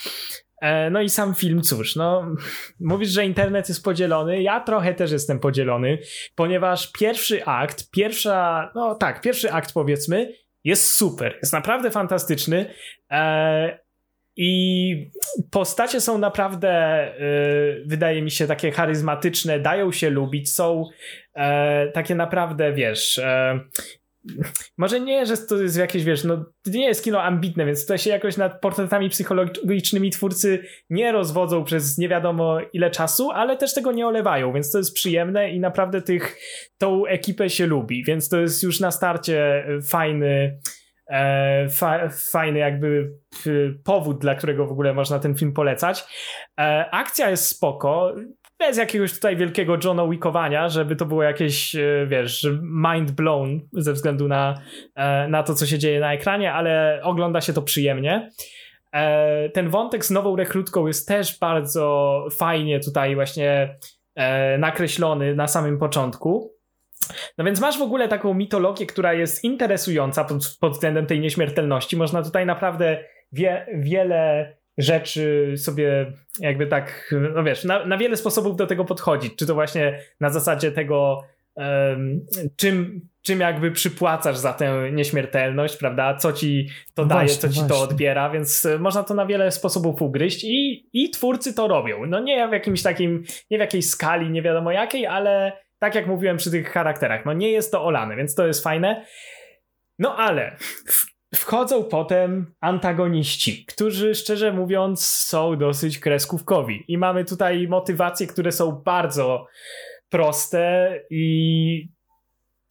[0.63, 2.35] E, no i sam film, cóż, no
[2.81, 5.99] mówisz, że internet jest podzielony, ja trochę też jestem podzielony,
[6.35, 10.33] ponieważ pierwszy akt, pierwsza, no tak, pierwszy akt powiedzmy,
[10.65, 12.75] jest super, jest naprawdę fantastyczny
[13.11, 13.79] e,
[14.37, 15.11] i
[15.51, 17.15] postacie są naprawdę, e,
[17.87, 20.85] wydaje mi się, takie charyzmatyczne, dają się lubić, są
[21.35, 23.61] e, takie naprawdę, wiesz, e,
[24.79, 27.99] może nie, że to jest jakieś, wiesz, no to nie jest kino ambitne, więc tutaj
[27.99, 33.75] się jakoś nad portretami psychologicznymi twórcy nie rozwodzą przez nie wiadomo ile czasu, ale też
[33.75, 36.39] tego nie olewają, więc to jest przyjemne i naprawdę tych,
[36.79, 40.59] tą ekipę się lubi, więc to jest już na starcie fajny
[41.07, 43.13] e, fa, fajny jakby
[43.85, 46.05] powód, dla którego w ogóle można ten film polecać.
[46.61, 48.15] E, akcja jest spoko,
[48.67, 53.93] bez jakiegoś tutaj wielkiego Johna Wickowania, żeby to było jakieś, e, wiesz, mind blown ze
[53.93, 54.55] względu na,
[54.95, 58.31] e, na to, co się dzieje na ekranie, ale ogląda się to przyjemnie.
[58.93, 63.77] E, ten wątek z nową rekrutką jest też bardzo fajnie tutaj właśnie
[64.59, 66.53] nakreślony na samym początku.
[67.39, 71.97] No więc masz w ogóle taką mitologię, która jest interesująca pod, pod względem tej nieśmiertelności.
[71.97, 78.57] Można tutaj naprawdę wie, wiele rzeczy sobie jakby tak, no wiesz, na, na wiele sposobów
[78.57, 79.37] do tego podchodzić.
[79.37, 81.23] Czy to właśnie na zasadzie tego,
[81.55, 86.17] um, czym, czym jakby przypłacasz za tę nieśmiertelność, prawda?
[86.17, 87.77] Co ci to daje, właśnie, co ci właśnie.
[87.77, 92.07] to odbiera, więc można to na wiele sposobów ugryźć i, i twórcy to robią.
[92.07, 96.07] No nie w jakimś takim, nie w jakiejś skali, nie wiadomo jakiej, ale tak jak
[96.07, 99.05] mówiłem przy tych charakterach, no nie jest to olane, więc to jest fajne.
[99.99, 100.57] No ale
[101.35, 106.85] Wchodzą potem antagoniści, którzy szczerze mówiąc są dosyć kreskówkowi.
[106.89, 109.47] I mamy tutaj motywacje, które są bardzo
[110.09, 111.89] proste i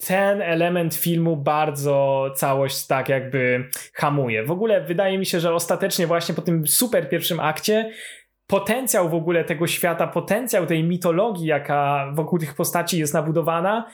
[0.07, 4.43] ten element filmu bardzo całość tak jakby hamuje.
[4.45, 7.91] W ogóle wydaje mi się, że ostatecznie właśnie po tym super pierwszym akcie
[8.47, 13.85] potencjał w ogóle tego świata, potencjał tej mitologii, jaka wokół tych postaci jest nabudowana,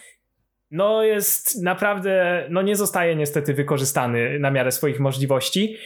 [0.72, 5.78] no jest naprawdę, no nie zostaje niestety wykorzystany na miarę swoich możliwości.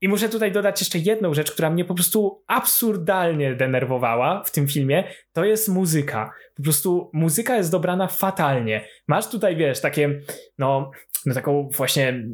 [0.00, 4.68] I muszę tutaj dodać jeszcze jedną rzecz, która mnie po prostu absurdalnie denerwowała w tym
[4.68, 6.32] filmie, to jest muzyka.
[6.56, 8.84] Po prostu muzyka jest dobrana fatalnie.
[9.08, 10.20] Masz tutaj, wiesz, takie,
[10.58, 10.90] no,
[11.26, 12.24] no taką właśnie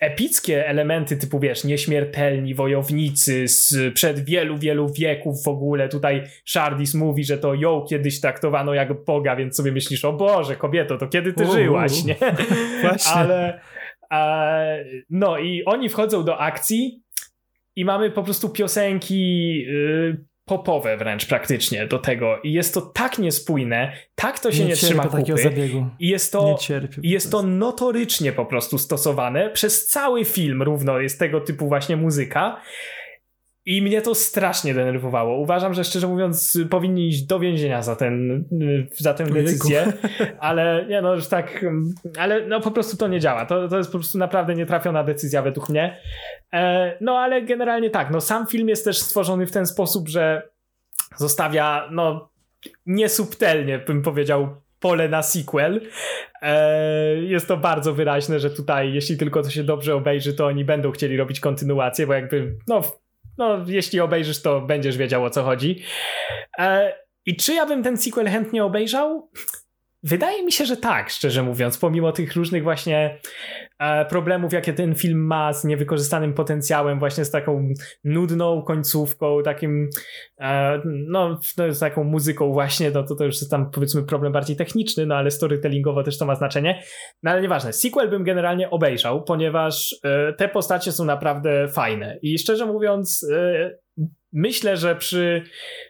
[0.00, 5.88] epickie elementy typu, wiesz, nieśmiertelni wojownicy z przed wielu, wielu wieków w ogóle.
[5.88, 10.56] Tutaj Shardis mówi, że to ją kiedyś traktowano jak Boga, więc sobie myślisz, o Boże,
[10.56, 12.16] kobieto, to kiedy ty żyłaś, nie?
[12.82, 13.12] Właśnie.
[13.12, 13.60] Ale
[15.10, 17.02] no i oni wchodzą do akcji
[17.76, 22.40] i mamy po prostu piosenki y, popowe wręcz praktycznie do tego.
[22.42, 25.42] I jest to tak niespójne, tak to się nie, nie trzyma kupy.
[25.42, 25.86] zabiegu.
[25.98, 26.58] i jest to,
[27.02, 31.00] i jest to notorycznie po prostu stosowane przez cały film równo.
[31.00, 32.60] Jest tego typu właśnie muzyka
[33.66, 35.38] i mnie to strasznie denerwowało.
[35.38, 38.44] Uważam, że szczerze mówiąc powinni iść do więzienia za, ten,
[38.96, 39.92] za tę decyzję,
[40.38, 41.64] ale nie no, już tak,
[42.18, 43.46] ale no po prostu to nie działa.
[43.46, 46.00] To, to jest po prostu naprawdę nietrafiona decyzja według mnie.
[46.52, 50.48] E, no ale generalnie tak, no sam film jest też stworzony w ten sposób, że
[51.16, 52.28] zostawia no
[52.86, 54.48] niesubtelnie bym powiedział
[54.80, 55.80] pole na sequel.
[56.42, 60.64] E, jest to bardzo wyraźne, że tutaj jeśli tylko to się dobrze obejrzy, to oni
[60.64, 62.82] będą chcieli robić kontynuację, bo jakby no
[63.38, 65.82] no, jeśli obejrzysz, to będziesz wiedział o co chodzi.
[66.58, 66.92] E,
[67.26, 69.30] I czy ja bym ten sequel chętnie obejrzał?
[70.06, 73.18] Wydaje mi się, że tak, szczerze mówiąc, pomimo tych różnych właśnie
[73.78, 77.68] e, problemów, jakie ten film ma z niewykorzystanym potencjałem, właśnie z taką
[78.04, 79.90] nudną końcówką, takim,
[80.40, 84.32] e, no, no, z taką muzyką właśnie, no to, to już jest tam powiedzmy problem
[84.32, 86.82] bardziej techniczny, no ale storytellingowo też to ma znaczenie.
[87.22, 92.38] No ale nieważne, sequel bym generalnie obejrzał, ponieważ e, te postacie są naprawdę fajne i
[92.38, 93.26] szczerze mówiąc
[94.32, 95.42] myślę, że przy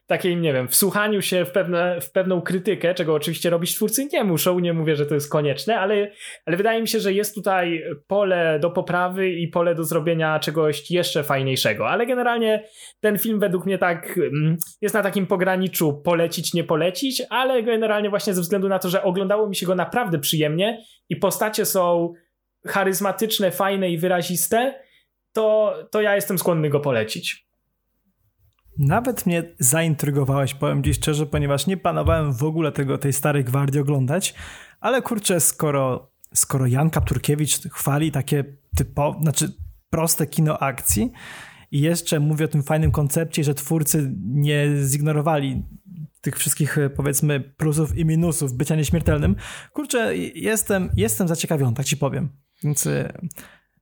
[0.07, 4.25] takiej, nie wiem, wsłuchaniu się w, pewne, w pewną krytykę, czego oczywiście robić twórcy nie
[4.25, 6.12] muszą, nie mówię, że to jest konieczne, ale,
[6.46, 10.90] ale wydaje mi się, że jest tutaj pole do poprawy i pole do zrobienia czegoś
[10.90, 11.88] jeszcze fajniejszego.
[11.88, 12.64] Ale generalnie
[13.01, 18.11] ten film według mnie tak mm, jest na takim pograniczu polecić, nie polecić, ale generalnie
[18.11, 22.12] właśnie ze względu na to, że oglądało mi się go naprawdę przyjemnie i postacie są
[22.66, 24.81] charyzmatyczne, fajne i wyraziste,
[25.33, 27.46] to, to ja jestem skłonny go polecić.
[28.79, 33.81] Nawet mnie zaintrygowałeś, powiem ci szczerze, ponieważ nie planowałem w ogóle tego, tej starej gwardii
[33.81, 34.35] oglądać,
[34.81, 38.45] ale kurczę, skoro, skoro Jan Kapturkiewicz chwali takie
[38.77, 39.53] typowe, znaczy
[39.91, 41.12] proste kino akcji
[41.71, 45.62] i jeszcze mówi o tym fajnym koncepcie, że twórcy nie zignorowali
[46.21, 49.37] tych wszystkich powiedzmy plusów i minusów bycia nieśmiertelnym,
[49.73, 52.29] kurczę, jestem, jestem zaciekawiony, tak ci powiem.
[52.65, 52.89] Więc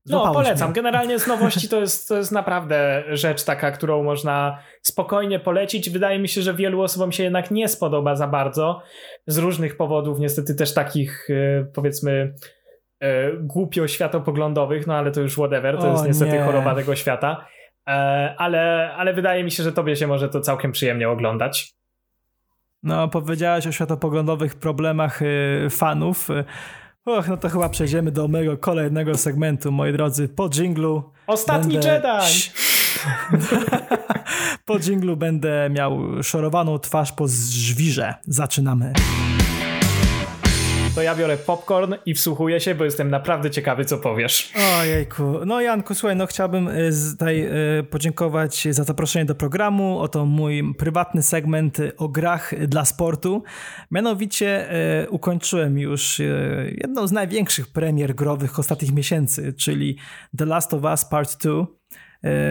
[0.06, 0.68] no, polecam.
[0.68, 0.74] Mnie.
[0.74, 5.90] Generalnie z nowości to jest, to jest naprawdę rzecz taka, którą można spokojnie polecić.
[5.90, 8.82] Wydaje mi się, że wielu osobom się jednak nie spodoba za bardzo.
[9.26, 12.34] Z różnych powodów, niestety też takich e, powiedzmy
[13.00, 16.42] e, głupio światopoglądowych, no ale to już whatever, to o, jest niestety nie.
[16.42, 17.46] choroba tego świata.
[17.88, 17.90] E,
[18.38, 21.74] ale, ale wydaje mi się, że tobie się może to całkiem przyjemnie oglądać.
[22.82, 25.20] No, powiedziałeś o światopoglądowych problemach
[25.70, 26.28] fanów.
[27.06, 30.28] Och, no to chyba przejdziemy do mojego kolejnego segmentu, moi drodzy.
[30.28, 31.02] Po dżinglu.
[31.26, 31.88] Ostatni będę...
[31.88, 32.50] Jedi!
[34.66, 38.14] po dżinglu będę miał szorowaną twarz po żwirze.
[38.26, 38.92] Zaczynamy
[40.94, 44.52] to ja biorę popcorn i wsłuchuję się, bo jestem naprawdę ciekawy, co powiesz.
[44.80, 45.40] Ojejku.
[45.46, 47.48] No Janku, słuchaj, no chciałbym y, tutaj
[47.80, 49.98] y, podziękować za zaproszenie do programu.
[49.98, 53.42] Oto mój prywatny segment o grach dla sportu.
[53.90, 56.18] Mianowicie y, ukończyłem już
[56.82, 59.98] jedną z największych premier growych ostatnich miesięcy, czyli
[60.38, 61.66] The Last of Us Part 2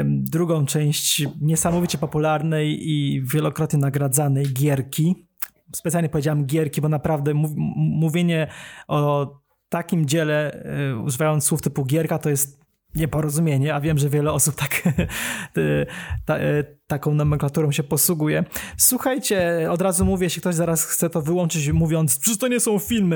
[0.05, 5.27] drugą część niesamowicie popularnej i wielokrotnie nagradzanej gierki
[5.75, 7.33] specjalnie powiedziałem gierki, bo naprawdę
[7.75, 8.47] mówienie
[8.87, 9.31] o
[9.69, 12.63] takim dziele, y, używając słów typu gierka, to jest
[12.95, 14.81] nieporozumienie, a wiem, że wiele osób tak,
[16.25, 18.43] ta, y, taką nomenklaturą się posługuje.
[18.77, 22.79] Słuchajcie, od razu mówię, jeśli ktoś zaraz chce to wyłączyć, mówiąc, że to nie są
[22.79, 23.15] filmy.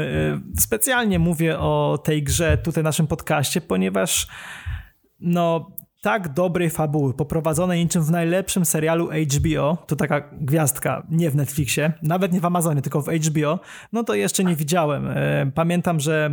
[0.57, 4.27] Y, specjalnie mówię o tej grze tutaj w naszym podcaście, ponieważ
[5.19, 11.35] no, tak dobrej fabuły, poprowadzonej niczym w najlepszym serialu HBO, to taka gwiazdka, nie w
[11.35, 13.59] Netflixie, nawet nie w Amazonie, tylko w HBO,
[13.93, 15.07] no to jeszcze nie widziałem.
[15.07, 16.31] E, pamiętam, że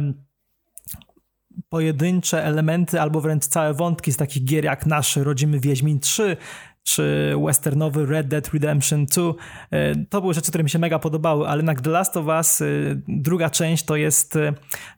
[1.68, 6.37] pojedyncze elementy albo wręcz całe wątki z takich gier jak nasz Rodzimy Wiedźmin 3
[6.83, 9.22] czy westernowy Red Dead Redemption 2.
[10.11, 12.62] To były rzeczy, które mi się mega podobały, ale na The Last of Us
[13.09, 14.38] druga część to jest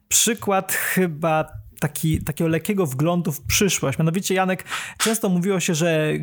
[0.07, 1.47] przykład chyba
[1.79, 3.99] taki, takiego lekkiego wglądu w przyszłość.
[3.99, 4.65] Mianowicie, Janek,
[4.97, 6.13] często mówiło się, że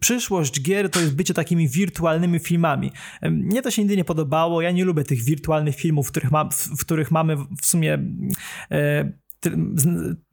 [0.00, 2.92] przyszłość gier to jest bycie takimi wirtualnymi filmami.
[3.22, 4.62] Mnie to się nigdy nie podobało.
[4.62, 7.98] Ja nie lubię tych wirtualnych filmów, w których, ma, w których mamy w sumie.
[8.70, 9.12] E,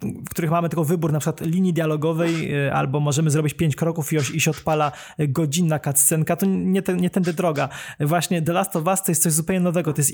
[0.01, 4.13] w których mamy tylko wybór na przykład linii dialogowej, e, albo możemy zrobić pięć kroków
[4.13, 4.91] i, i się odpala
[5.29, 7.69] godzinna cutscenka, to nie, te, nie tędy droga.
[7.99, 10.13] Właśnie The Last of Us to jest coś zupełnie nowego, to jest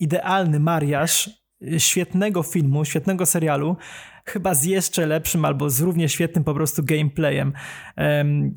[0.00, 1.30] idealny mariaż
[1.78, 3.76] świetnego filmu, świetnego serialu,
[4.24, 7.52] chyba z jeszcze lepszym albo z równie świetnym po prostu gameplayem.
[7.96, 8.54] Um,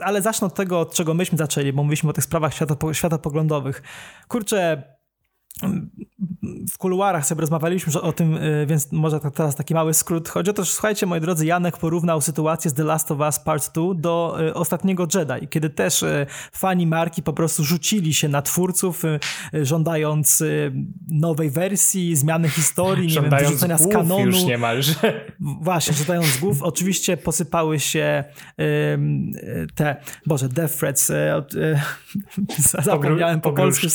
[0.00, 2.54] ale zacznę od tego, od czego myśmy zaczęli, bo mówiliśmy o tych sprawach
[2.92, 3.82] światopoglądowych.
[4.28, 4.82] Kurczę,
[6.72, 10.28] w kuluarach sobie rozmawialiśmy o tym, y, więc może teraz taki mały skrót.
[10.28, 13.38] Chodzi o to, że słuchajcie, moi drodzy, Janek porównał sytuację z The Last of Us
[13.38, 18.28] Part 2 do y, ostatniego Jedi, kiedy też y, fani marki po prostu rzucili się
[18.28, 19.02] na twórców,
[19.52, 20.42] żądając
[21.10, 24.26] nowej wersji, zmiany historii, nie żądając wiem, wyrzucenia z kanonu.
[24.26, 24.94] już niemalże.
[25.40, 26.62] Właśnie, żądając z głów.
[26.62, 28.24] Oczywiście posypały się
[29.74, 31.12] te, Boże, Death Threats,
[32.84, 33.86] zapomniałem po polsku.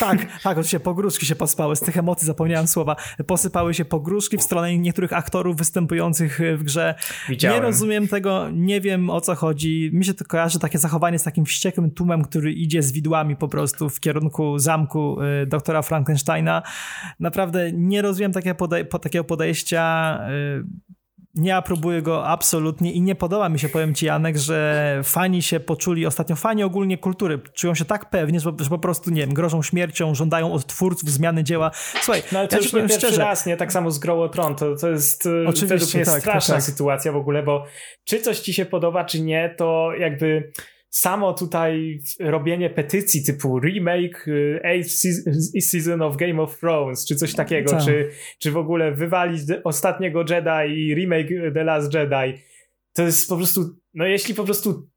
[0.00, 4.38] Tak, tak, oczywiście pogróżki pogróżki się pospały, z tych emocji zapomniałem słowa, posypały się pogróżki
[4.38, 6.94] w stronę niektórych aktorów występujących w grze.
[7.28, 7.56] Widziałem.
[7.56, 9.90] Nie rozumiem tego, nie wiem o co chodzi.
[9.92, 13.48] Mi się to kojarzy takie zachowanie z takim wściekłym tłumem, który idzie z widłami po
[13.48, 16.62] prostu w kierunku zamku y, doktora Frankensteina.
[17.20, 20.18] Naprawdę nie rozumiem takiego, podej takiego podejścia.
[20.30, 20.64] Y,
[21.34, 25.60] nie aprobuję go absolutnie i nie podoba mi się, powiem ci Janek, że fani się
[25.60, 29.62] poczuli, ostatnio fani ogólnie kultury, czują się tak pewnie, że, po prostu, nie wiem, grożą
[29.62, 31.70] śmiercią, żądają od twórców zmiany dzieła.
[32.02, 33.56] Słuchaj, no ale to ja już nie pierwszy szczerze, raz, nie?
[33.56, 36.54] Tak samo z Grow o Tron, to, to jest e, Oczywiście, według mnie tak, straszna
[36.54, 36.70] tak, tak.
[36.70, 37.64] sytuacja w ogóle, bo
[38.04, 40.52] czy coś ci się podoba, czy nie, to jakby
[40.90, 44.90] samo tutaj robienie petycji typu remake y, Eighth
[45.60, 47.84] Season of Game of Thrones, czy coś takiego, tak.
[47.84, 52.42] czy, czy w ogóle wywalić ostatniego Jedi i remake The Last Jedi,
[52.92, 54.88] to jest po prostu, no jeśli po prostu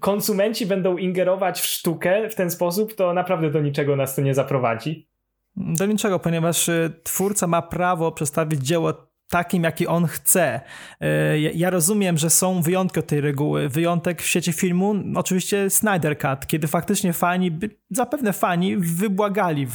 [0.00, 4.34] konsumenci będą ingerować w sztukę w ten sposób, to naprawdę do niczego nas to nie
[4.34, 5.08] zaprowadzi.
[5.56, 10.60] Do niczego, ponieważ y, twórca ma prawo przedstawić dzieło takim, jaki on chce.
[11.00, 13.68] E, ja rozumiem, że są wyjątki od tej reguły.
[13.68, 17.58] Wyjątek w świecie filmu, oczywiście Snyder Cut, kiedy faktycznie fani,
[17.90, 19.66] zapewne fani wybłagali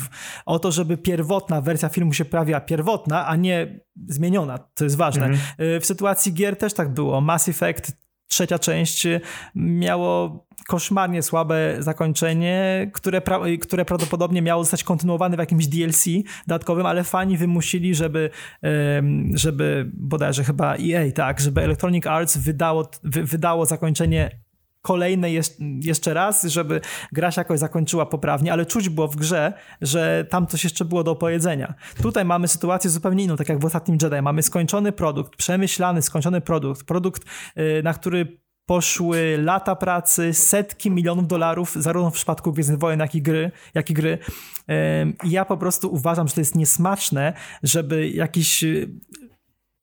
[0.45, 4.57] o to, żeby pierwotna wersja filmu się pojawiła pierwotna, a nie zmieniona.
[4.57, 5.25] To jest ważne.
[5.25, 5.43] Mhm.
[5.57, 7.21] E, w sytuacji gier też tak było.
[7.21, 9.07] Mass Effect trzecia część
[9.55, 16.05] miało koszmarnie słabe zakończenie, które, pra które prawdopodobnie miało zostać kontynuowane w jakimś DLC
[16.47, 18.29] dodatkowym, ale fani wymusili, żeby,
[19.33, 24.31] żeby bodajże chyba EA, tak, żeby Electronic Arts wydało, wy, wydało zakończenie
[24.81, 25.29] kolejne
[25.81, 30.47] jeszcze raz, żeby gra się jakoś zakończyła poprawnie, ale czuć było w grze, że tam
[30.47, 31.73] coś jeszcze było do opowiedzenia.
[32.01, 34.21] Tutaj mamy sytuację zupełnie inną, tak jak w ostatnim Jedi.
[34.21, 37.23] Mamy skończony produkt, przemyślany, skończony produkt, produkt,
[37.57, 43.15] y, na który poszły lata pracy, setki milionów dolarów, zarówno w przypadku Gwiezdnych Wojen, jak
[43.15, 43.51] i gry.
[43.73, 44.17] Jak i gry.
[45.23, 48.65] Ja po prostu uważam, że to jest niesmaczne, żeby jakiś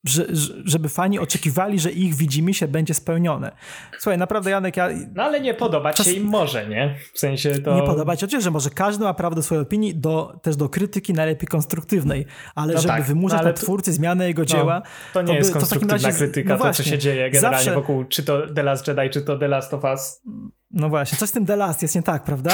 [0.09, 0.27] że,
[0.65, 3.53] żeby fani oczekiwali, że ich widzimy się będzie spełnione.
[3.99, 4.89] Słuchaj, naprawdę Janek, ja...
[5.15, 6.07] No ale nie podobać czas...
[6.07, 6.95] się im może, nie?
[7.15, 7.75] W sensie to...
[7.75, 11.13] Nie podobać, oczywiście, że może każdy ma prawo do swojej opinii, do, też do krytyki
[11.13, 14.83] najlepiej konstruktywnej, ale no żeby tak, wymuszać no, na twórcy zmianę jego no, dzieła...
[15.13, 16.19] To nie to jest by, konstruktywna razie...
[16.19, 17.75] krytyka, no właśnie, to co się dzieje generalnie zawsze...
[17.75, 20.23] wokół, czy to The Last Jedi, czy to The Last of Us.
[20.71, 22.51] No właśnie, coś z tym The Last jest nie tak, prawda?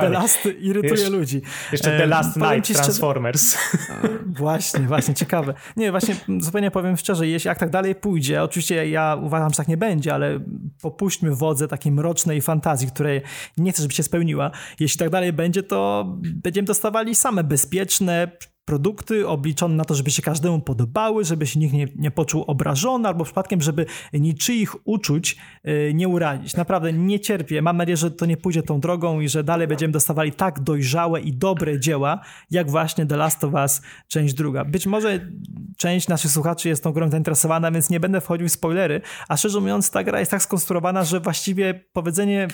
[0.00, 1.42] The Last irytuje ludzi.
[1.72, 3.56] Jeszcze The Last Night Transformers.
[4.38, 5.54] Właśnie, właśnie, ciekawe.
[5.76, 9.68] Nie, właśnie zupełnie powiem szczerze, jeśli jak tak dalej pójdzie, oczywiście ja uważam, że tak
[9.68, 10.40] nie będzie, ale
[10.82, 13.22] popuśćmy wodze takiej mrocznej fantazji, której
[13.56, 14.50] nie chcę, żeby się spełniła.
[14.80, 18.28] Jeśli tak dalej będzie, to będziemy dostawali same bezpieczne,
[18.64, 23.08] produkty obliczone na to, żeby się każdemu podobały, żeby się nikt nie, nie poczuł obrażony,
[23.08, 26.56] albo przypadkiem, żeby niczyich uczuć yy, nie urazić.
[26.56, 27.62] Naprawdę nie cierpię.
[27.62, 31.20] Mam nadzieję, że to nie pójdzie tą drogą i że dalej będziemy dostawali tak dojrzałe
[31.20, 34.64] i dobre dzieła, jak właśnie The Last of Us, część druga.
[34.64, 35.28] Być może
[35.76, 39.60] część naszych słuchaczy jest tą grą zainteresowana, więc nie będę wchodził w spoilery, a szczerze
[39.60, 42.48] mówiąc ta gra jest tak skonstruowana, że właściwie powiedzenie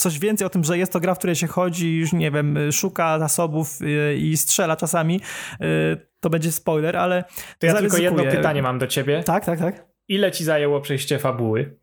[0.00, 2.58] coś więcej o tym, że jest to gra, w której się chodzi, już nie wiem,
[2.72, 5.20] szuka zasobów y, i strzela czasami,
[5.60, 7.24] y, to będzie spoiler, ale.
[7.58, 9.22] To ja tylko jedno pytanie mam do ciebie.
[9.22, 9.86] Tak, tak, tak.
[10.08, 11.76] Ile ci zajęło przejście fabuły?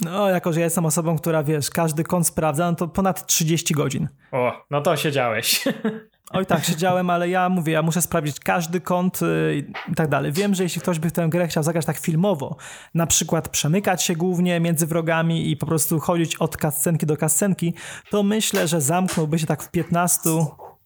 [0.00, 3.74] No, jako że ja jestem osobą, która wiesz, każdy kąt sprawdza, no to ponad 30
[3.74, 4.08] godzin.
[4.32, 5.64] O, no to siedziałeś.
[6.32, 10.32] Oj tak, siedziałem, ale ja mówię, ja muszę sprawdzić każdy kąt yy, i tak dalej.
[10.32, 12.56] Wiem, że jeśli ktoś by w tę grę chciał zagrać tak filmowo,
[12.94, 17.74] na przykład przemykać się głównie między wrogami i po prostu chodzić od kascenki do kascenki,
[18.10, 20.30] to myślę, że zamknąłby się tak w 15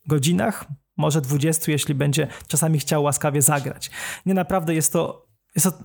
[0.06, 0.64] godzinach,
[0.96, 3.90] może 20, jeśli będzie czasami chciał łaskawie zagrać.
[4.26, 5.84] Nie naprawdę jest to, jest to,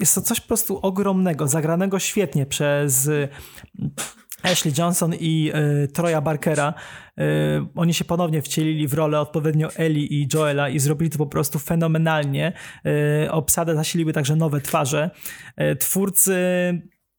[0.00, 3.28] jest to coś po prostu ogromnego, zagranego świetnie przez y,
[4.42, 5.52] Ashley Johnson i
[5.84, 6.74] y, Troya Barkera.
[7.20, 7.22] Y,
[7.74, 11.58] oni się ponownie wcielili w rolę odpowiednio Eli i Joela i zrobili to po prostu
[11.58, 12.52] fenomenalnie.
[13.26, 15.10] Y, obsadę zasiliły także nowe twarze.
[15.60, 16.34] Y, twórcy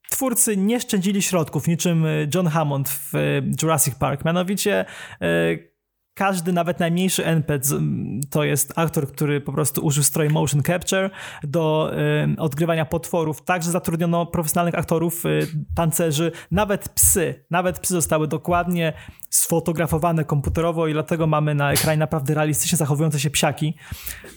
[0.09, 2.05] twórcy nie szczędzili środków, niczym
[2.35, 3.13] John Hammond w
[3.61, 4.25] Jurassic Park.
[4.25, 4.85] Mianowicie
[6.21, 7.79] każdy, nawet najmniejszy NPC
[8.29, 11.09] to jest aktor, który po prostu użył stroju motion capture
[11.43, 11.91] do
[12.33, 13.41] y, odgrywania potworów.
[13.41, 17.45] Także zatrudniono profesjonalnych aktorów, y, tancerzy, nawet psy.
[17.49, 18.93] Nawet psy zostały dokładnie
[19.31, 23.73] sfotografowane komputerowo i dlatego mamy na ekranie naprawdę realistycznie zachowujące się psiaki.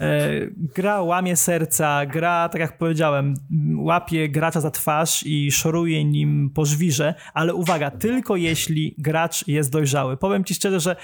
[0.00, 3.34] E, gra łamie serca, gra, tak jak powiedziałem,
[3.76, 9.72] łapie gracza za twarz i szoruje nim po żwirze, ale uwaga, tylko jeśli gracz jest
[9.72, 10.16] dojrzały.
[10.16, 10.96] Powiem ci szczerze, że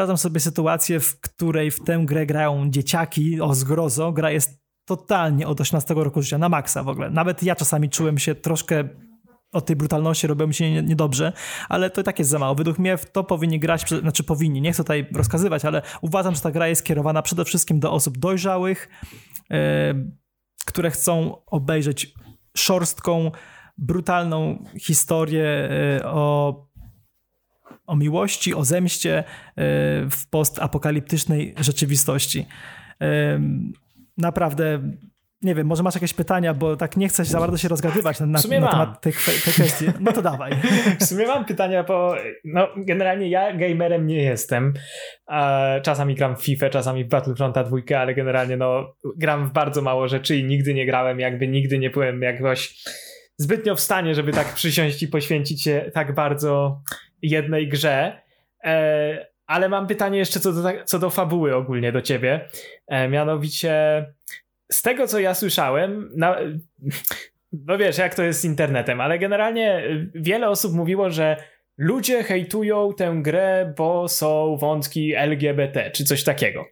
[0.00, 5.48] wyobrażam sobie sytuację, w której w tę grę grają dzieciaki, o zgrozo, gra jest totalnie
[5.48, 7.10] od 18 roku życia, na maksa w ogóle.
[7.10, 8.88] Nawet ja czasami czułem się troszkę
[9.52, 11.32] od tej brutalności robią mi się niedobrze,
[11.68, 12.54] ale to i tak jest za mało.
[12.54, 16.40] Według mnie w to powinni grać, znaczy powinni, nie chcę tutaj rozkazywać, ale uważam, że
[16.40, 18.88] ta gra jest kierowana przede wszystkim do osób dojrzałych,
[19.50, 19.58] yy,
[20.66, 22.14] które chcą obejrzeć
[22.56, 23.30] szorstką,
[23.78, 26.69] brutalną historię yy, o,
[27.90, 29.24] o miłości, o zemście
[29.56, 29.62] yy,
[30.10, 32.46] w postapokaliptycznej rzeczywistości.
[34.18, 34.80] Naprawdę
[35.42, 38.26] nie wiem, może masz jakieś pytania, bo tak nie chcesz za bardzo się rozgadywać na,
[38.26, 39.12] na, na temat tej,
[39.44, 39.86] tej kwestii.
[40.00, 40.52] No to dawaj.
[41.00, 42.14] W sumie mam pytania, bo
[42.44, 44.74] no, generalnie ja gamerem nie jestem.
[45.82, 50.08] Czasami gram w FIFA, czasami w Battlefronta 2, ale generalnie no, gram w bardzo mało
[50.08, 52.84] rzeczy i nigdy nie grałem, jakby nigdy nie byłem jakoś
[53.36, 56.82] zbytnio w stanie, żeby tak przysiąść i poświęcić się tak bardzo
[57.22, 58.20] jednej grze.
[58.64, 62.48] E, ale mam pytanie jeszcze co do, co do fabuły ogólnie do ciebie.
[62.86, 64.04] E, mianowicie
[64.72, 66.36] z tego, co ja słyszałem, na,
[67.52, 69.82] no wiesz, jak to jest z internetem, ale generalnie
[70.14, 71.36] wiele osób mówiło, że
[71.78, 76.66] ludzie hejtują tę grę, bo są wątki LGBT, czy coś takiego.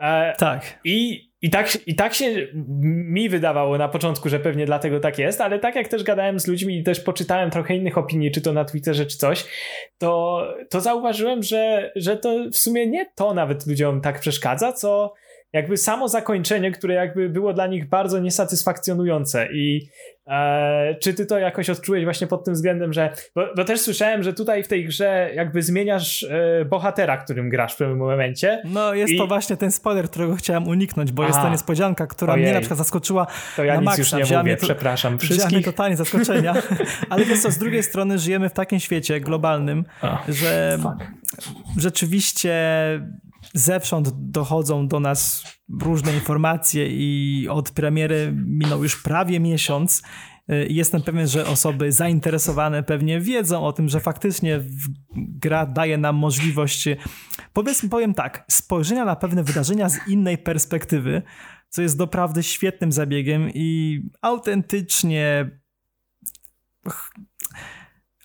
[0.00, 0.78] E, tak.
[0.84, 5.40] I, i, tak, I tak się mi wydawało na początku, że pewnie dlatego tak jest,
[5.40, 8.52] ale tak jak też gadałem z ludźmi i też poczytałem trochę innych opinii, czy to
[8.52, 9.44] na Twitterze, czy coś,
[9.98, 15.14] to, to zauważyłem, że, że to w sumie nie to nawet ludziom tak przeszkadza, co
[15.52, 19.88] jakby samo zakończenie, które jakby było dla nich bardzo niesatysfakcjonujące i
[20.26, 24.22] e, czy ty to jakoś odczułeś właśnie pod tym względem, że bo, bo też słyszałem,
[24.22, 28.62] że tutaj w tej grze jakby zmieniasz e, bohatera, którym grasz w pewnym momencie.
[28.64, 29.18] No jest i...
[29.18, 32.44] to właśnie ten spoiler, którego chciałem uniknąć, bo A, jest to niespodzianka, która Ojej.
[32.44, 33.26] mnie na przykład zaskoczyła
[33.56, 34.00] To ja na nic maksa.
[34.00, 35.64] już nie Wziąłem mówię, to, przepraszam wszystkich.
[35.64, 36.54] totalnie zaskoczenia,
[37.10, 39.84] ale wiesz co, z drugiej strony żyjemy w takim świecie globalnym,
[40.28, 41.10] że fuck.
[41.78, 42.54] rzeczywiście
[43.54, 45.44] zewsząd dochodzą do nas
[45.80, 50.02] różne informacje i od premiery minął już prawie miesiąc.
[50.52, 54.60] Y, jestem pewien, że osoby zainteresowane pewnie wiedzą o tym, że faktycznie
[55.16, 56.88] gra daje nam możliwość,
[57.52, 61.22] powiedzmy, powiem tak, spojrzenia na pewne wydarzenia z innej perspektywy,
[61.68, 65.50] co jest doprawdy świetnym zabiegiem i autentycznie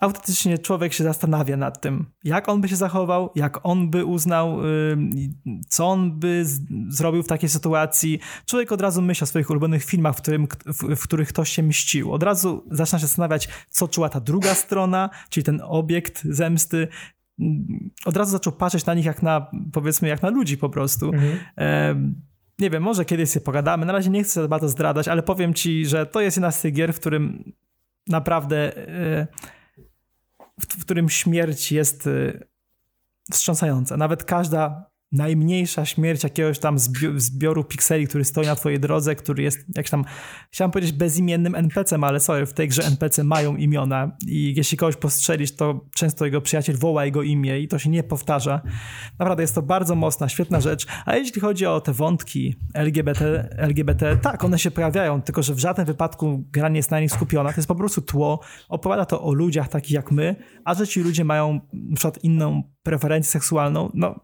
[0.05, 4.57] autentycznie człowiek się zastanawia nad tym, jak on by się zachował, jak on by uznał,
[5.67, 6.45] co on by
[6.89, 8.19] zrobił w takiej sytuacji.
[8.45, 11.63] Człowiek od razu myśli o swoich ulubionych filmach, w, którym, w, w których ktoś się
[11.63, 12.11] mścił.
[12.13, 16.87] Od razu zaczyna się zastanawiać, co czuła ta druga strona, czyli ten obiekt zemsty.
[18.05, 21.11] Od razu zaczął patrzeć na nich jak na, powiedzmy, jak na ludzi po prostu.
[21.13, 22.15] Mhm.
[22.59, 23.85] nie wiem, może kiedyś sobie pogadamy.
[23.85, 26.61] Na razie nie chcę za bardzo zdradzać, ale powiem ci, że to jest jedna z
[26.61, 27.53] tych gier, w którym
[28.07, 29.27] naprawdę e,
[30.61, 32.47] w, którym śmierć jest y,
[33.31, 33.97] wstrząsająca.
[33.97, 36.79] Nawet każda najmniejsza śmierć jakiegoś tam
[37.15, 40.05] zbioru pikseli, który stoi na twojej drodze, który jest jakś tam,
[40.51, 44.95] chciałem powiedzieć bezimiennym NPC-em, ale sorry, w tej grze NPC mają imiona i jeśli kogoś
[44.95, 48.61] postrzelisz, to często jego przyjaciel woła jego imię i to się nie powtarza.
[49.19, 50.87] Naprawdę jest to bardzo mocna, świetna rzecz.
[51.05, 55.59] A jeśli chodzi o te wątki LGBT, LGBT, tak, one się pojawiają, tylko że w
[55.59, 57.49] żadnym wypadku gra nie jest na nich skupiona.
[57.49, 58.39] To jest po prostu tło.
[58.69, 60.35] Opowiada to o ludziach takich jak my,
[60.65, 64.19] a że ci ludzie mają na przykład inną preferencję seksualną, no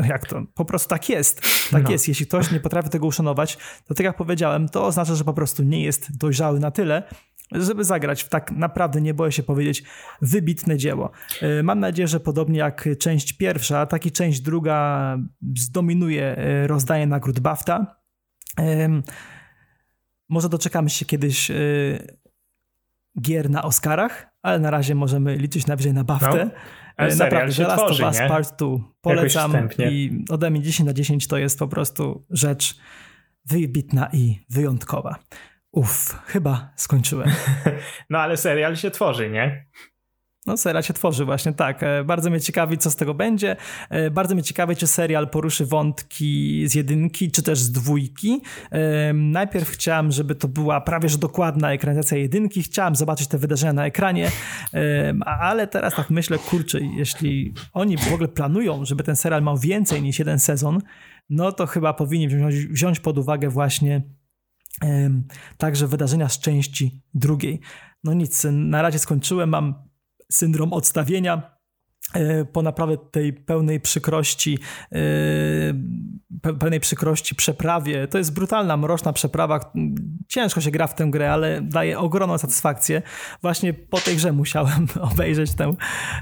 [0.08, 0.42] jak to?
[0.54, 1.42] Po prostu tak jest.
[1.70, 1.90] Tak no.
[1.90, 2.08] jest.
[2.08, 5.62] Jeśli ktoś nie potrafi tego uszanować, to tak jak powiedziałem, to oznacza, że po prostu
[5.62, 7.02] nie jest dojrzały na tyle,
[7.52, 9.82] żeby zagrać w tak naprawdę, nie boję się powiedzieć,
[10.22, 11.10] wybitne dzieło.
[11.42, 15.18] E, mam nadzieję, że podobnie jak część pierwsza, tak i część druga
[15.58, 16.36] zdominuje
[16.66, 17.96] rozdanie nagród BAFTA.
[20.28, 21.50] Może doczekamy się kiedyś
[23.20, 26.44] gier na Oscarach, ale na razie możemy liczyć najwyżej na BAFTę.
[26.44, 26.81] No.
[26.96, 28.28] Ale Naprawdę, The Last tworzy, of Us nie?
[28.28, 28.68] Part 2
[29.00, 32.76] polecam i ode mnie 10 na 10 to jest po prostu rzecz
[33.46, 35.18] wybitna i wyjątkowa.
[35.72, 37.30] Uff, chyba skończyłem.
[38.10, 39.66] no ale serial się tworzy, nie?
[40.46, 41.82] No, serial się tworzy właśnie, tak.
[41.82, 43.56] E, bardzo mnie ciekawi, co z tego będzie.
[43.90, 48.40] E, bardzo mnie ciekawi, czy serial poruszy wątki z jedynki, czy też z dwójki.
[48.70, 52.62] E, najpierw chciałem, żeby to była prawie że dokładna ekranizacja jedynki.
[52.62, 54.30] Chciałem zobaczyć te wydarzenia na ekranie,
[55.26, 60.02] ale teraz tak myślę, kurczę, jeśli oni w ogóle planują, żeby ten serial miał więcej
[60.02, 60.78] niż jeden sezon,
[61.30, 64.02] no to chyba powinni wziąć, wziąć pod uwagę właśnie
[65.56, 67.60] także wydarzenia z części drugiej.
[68.04, 69.91] No nic, na razie skończyłem, mam
[70.32, 71.56] syndrom odstawienia
[72.14, 74.58] e, po naprawdę tej pełnej przykrości,
[74.92, 74.98] e,
[76.58, 78.08] pełnej przykrości przeprawie.
[78.08, 79.72] To jest brutalna, mroczna przeprawa.
[80.28, 83.02] Ciężko się gra w tę grę, ale daje ogromną satysfakcję.
[83.42, 85.74] Właśnie po tej grze musiałem obejrzeć tę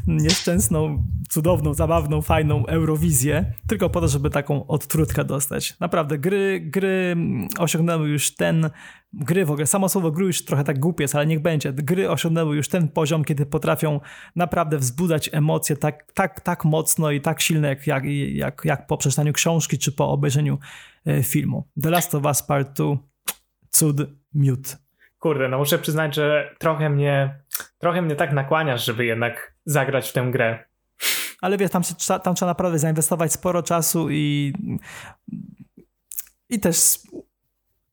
[0.07, 5.77] nieszczęsną, cudowną, zabawną, fajną Eurowizję, tylko po to, żeby taką odtrutkę dostać.
[5.81, 7.17] Naprawdę, gry, gry
[7.59, 8.71] osiągnęły już ten
[9.13, 11.73] gry w ogóle, samo słowo gry już trochę tak głupie jest, ale niech będzie.
[11.73, 14.01] Gry osiągnęły już ten poziom, kiedy potrafią
[14.37, 18.97] naprawdę wzbudzać emocje tak, tak, tak mocno i tak silne, jak, jak, jak, jak po
[18.97, 20.59] przeczytaniu książki czy po obejrzeniu
[21.07, 21.69] e, filmu.
[21.83, 22.97] The Last of Us Part 2,
[23.71, 23.97] cud,
[24.35, 24.77] miód.
[25.19, 27.41] Kurde, no muszę przyznać, że trochę mnie,
[27.79, 30.65] trochę mnie tak nakłaniasz, żeby jednak zagrać w tę grę.
[31.41, 34.53] Ale wiesz, tam, się, tam trzeba naprawdę zainwestować sporo czasu i
[36.51, 36.99] i też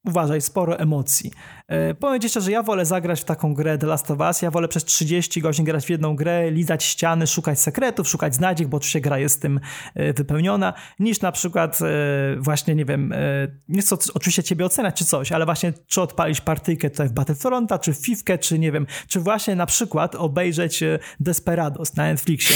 [0.08, 1.32] uważaj, sporo emocji.
[1.68, 4.52] E, powiem ci szczerze, ja wolę zagrać w taką grę The Last of Us, ja
[4.52, 8.78] wolę przez 30 godzin grać w jedną grę, lizać ściany, szukać sekretów, szukać znajdziek, bo
[8.78, 9.60] oczywiście gra jest tym
[9.96, 11.86] e, wypełniona, niż na przykład e,
[12.40, 13.14] właśnie, nie wiem,
[13.70, 17.80] nie chcę oczywiście ciebie oceniać czy coś, ale właśnie czy odpalić partyjkę tutaj w Battlefronta,
[17.80, 20.84] czy w Fifkę, czy nie wiem, czy właśnie na przykład obejrzeć
[21.20, 22.56] Desperados na Netflixie.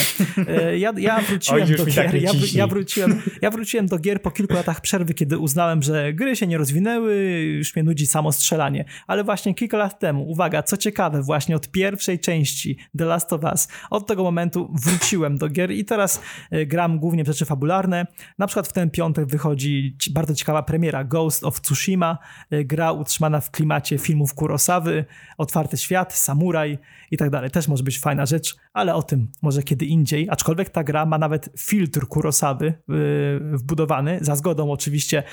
[0.78, 4.32] Ja, ja wróciłem Oj, do gier, tak ja, ja, wróciłem, ja wróciłem do gier po
[4.32, 7.16] kilku latach przerwy, kiedy uznałem, że gry się nie rozwinęły,
[7.58, 11.72] już mnie nudzi samo strzelanie ale właśnie kilka lat temu, uwaga, co ciekawe, właśnie od
[11.72, 16.22] pierwszej części The Last of Us, od tego momentu wróciłem do gier i teraz
[16.52, 18.06] e, gram głównie w rzeczy fabularne.
[18.38, 22.18] Na przykład w ten piątek wychodzi bardzo ciekawa premiera Ghost of Tsushima,
[22.52, 25.06] e, gra utrzymana w klimacie filmów Kurosawy,
[25.38, 26.78] otwarty świat, samuraj
[27.12, 27.52] i tak dalej.
[27.52, 30.28] Też może być fajna rzecz, ale o tym może kiedy indziej.
[30.30, 35.24] Aczkolwiek ta gra ma nawet filtr Kurosawy yy, wbudowany, za zgodą oczywiście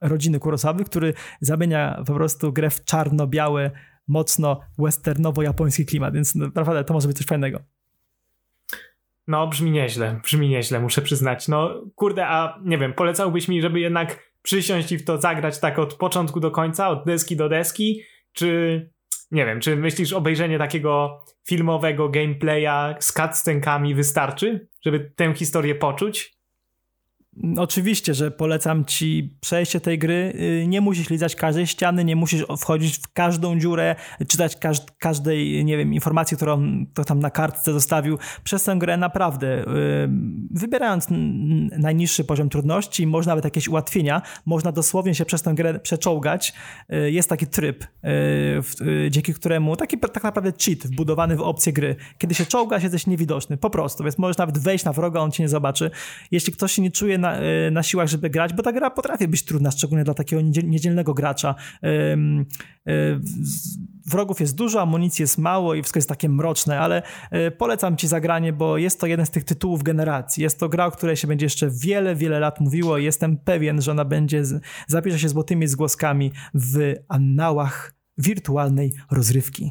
[0.00, 3.70] rodziny Kurosawy, który zamienia po prostu grę w czarno-białe,
[4.08, 7.60] mocno westernowo-japoński klimat, więc naprawdę to może być coś fajnego.
[9.26, 11.48] No, brzmi nieźle, brzmi nieźle, muszę przyznać.
[11.48, 15.78] No, kurde, a nie wiem, polecałbyś mi, żeby jednak przysiąść i w to zagrać tak
[15.78, 18.90] od początku do końca, od deski do deski, czy
[19.30, 26.37] nie wiem, czy myślisz obejrzenie takiego filmowego gameplaya z cutscenkami wystarczy, żeby tę historię poczuć?
[27.58, 30.32] Oczywiście, że polecam ci przejście tej gry.
[30.62, 33.96] Y, nie musisz lizać każdej ściany, nie musisz wchodzić w każdą dziurę,
[34.28, 38.18] czytać każ każdej, nie wiem, informacji, którą to tam na kartce zostawił.
[38.44, 39.64] Przez tę grę naprawdę, y,
[40.50, 41.06] wybierając
[41.78, 46.52] najniższy poziom trudności, można nawet jakieś ułatwienia, można dosłownie się przez tę grę przeczołgać.
[46.92, 47.86] Y, jest taki tryb,
[49.10, 51.96] dzięki któremu, taki tak naprawdę cheat wbudowany w opcję gry.
[52.18, 55.42] Kiedy się czołgasz, jesteś niewidoczny, po prostu, więc możesz nawet wejść na wroga, on cię
[55.42, 55.90] nie zobaczy.
[56.30, 58.90] Jeśli ktoś się nie czuje na na, e, na siłach, żeby grać, bo ta gra
[58.90, 61.54] potrafi być trudna, szczególnie dla takiego niedzielnego gracza.
[61.82, 62.16] E,
[64.06, 68.08] wrogów jest dużo, amunicji jest mało i wszystko jest takie mroczne, ale e, polecam ci
[68.08, 70.42] zagranie, bo jest to jeden z tych tytułów generacji.
[70.42, 73.82] Jest to gra, o której się będzie jeszcze wiele, wiele lat mówiło i jestem pewien,
[73.82, 74.42] że ona będzie,
[74.86, 79.70] zapisze się złotymi zgłoskami w annałach wirtualnej rozrywki.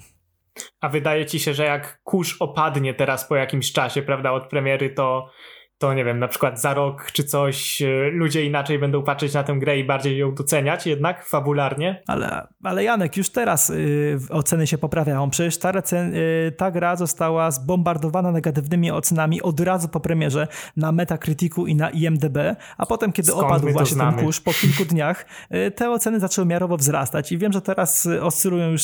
[0.82, 4.90] A wydaje ci się, że jak kurz opadnie teraz po jakimś czasie, prawda, od premiery,
[4.90, 5.30] to
[5.78, 9.44] to nie wiem, na przykład za rok czy coś e, ludzie inaczej będą patrzeć na
[9.44, 12.04] tę grę i bardziej ją doceniać jednak fabularnie.
[12.08, 15.30] Ale, ale Janek, już teraz y, oceny się poprawiają.
[15.30, 20.48] Przecież ta, y, ta gra została zbombardowana negatywnymi ocenami od razu po premierze
[20.78, 22.38] na Metacriticu i na IMDb,
[22.78, 25.26] a potem kiedy Skąd opadł właśnie ten kurz po kilku dniach,
[25.68, 28.84] y, te oceny zaczęły miarowo wzrastać i wiem, że teraz y, oscylują już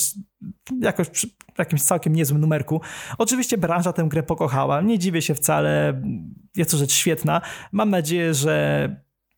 [0.81, 1.27] jakoś przy
[1.57, 2.81] jakimś całkiem niezłym numerku.
[3.17, 6.01] Oczywiście branża tę grę pokochała, nie dziwię się wcale,
[6.55, 7.41] jest to rzecz świetna.
[7.71, 8.89] Mam nadzieję, że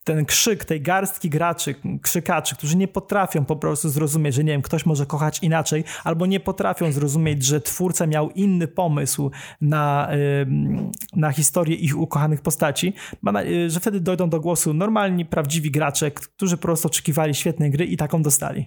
[0.06, 4.62] ten krzyk tej garstki graczy, krzykaczy, którzy nie potrafią po prostu zrozumieć, że nie wiem,
[4.62, 9.30] ktoś może kochać inaczej, albo nie potrafią zrozumieć, że twórca miał inny pomysł
[9.60, 10.08] na,
[11.16, 12.94] na historię ich ukochanych postaci,
[13.46, 17.84] y, że wtedy dojdą do głosu normalni, prawdziwi gracze, którzy po prostu oczekiwali świetnej gry
[17.84, 18.66] i taką dostali.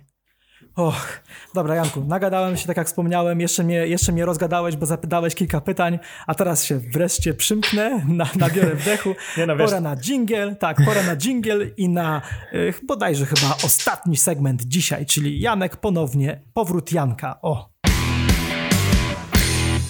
[0.80, 1.22] Och,
[1.54, 5.62] dobra Janku, nagadałem się, tak jak wspomniałem, jeszcze mnie, jeszcze mnie rozgadałeś, bo zapytałeś kilka
[5.62, 9.16] pytań, a teraz się wreszcie przymknę, na, nabiorę wdechu.
[9.38, 12.22] Nie no, pora na jingle, tak, pora na jingle i na
[12.54, 17.70] y, bodajże chyba ostatni segment dzisiaj, czyli Janek ponownie, powrót Janka, o.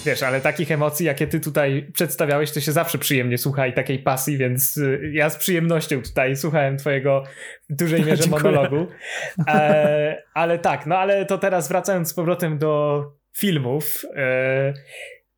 [0.06, 3.98] Wiesz, ale takich emocji, jakie ty tutaj przedstawiałeś, to się zawsze przyjemnie słucha i takiej
[3.98, 7.24] pasji, więc y, ja z przyjemnością tutaj słuchałem twojego
[7.70, 8.86] w dużej mierze monologu.
[9.48, 13.04] E, ale tak, no ale to teraz wracając z powrotem do
[13.36, 14.72] filmów, e,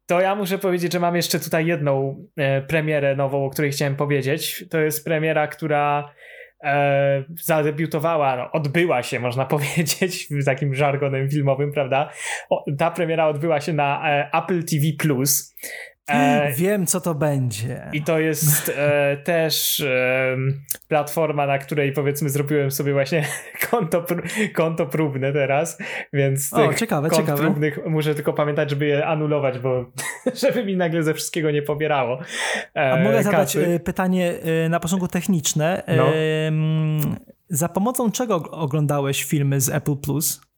[0.07, 3.97] to ja muszę powiedzieć, że mam jeszcze tutaj jedną e, premierę nową, o której chciałem
[3.97, 4.65] powiedzieć.
[4.71, 6.15] To jest premiera, która
[6.63, 12.11] e, zadebiutowała, no, odbyła się, można powiedzieć, takim żargonem filmowym, prawda?
[12.51, 15.57] O, ta premiera odbyła się na e, Apple TV Plus.
[16.13, 17.91] E, Wiem, co to będzie.
[17.93, 20.37] I to jest e, też e,
[20.89, 23.25] platforma, na której powiedzmy zrobiłem sobie właśnie
[23.71, 24.05] konto,
[24.55, 25.79] konto próbne teraz,
[26.13, 27.43] więc o, ciekawe, kont ciekawe.
[27.43, 29.85] próbnych muszę tylko pamiętać, żeby je anulować, bo
[30.43, 32.19] żeby mi nagle ze wszystkiego nie pobierało.
[32.77, 33.67] E, A mogę zadać kasy.
[33.67, 34.35] E, pytanie
[34.65, 35.83] e, na początku techniczne.
[35.97, 36.13] No.
[37.49, 40.52] Za pomocą czego oglądałeś filmy z Apple Plus?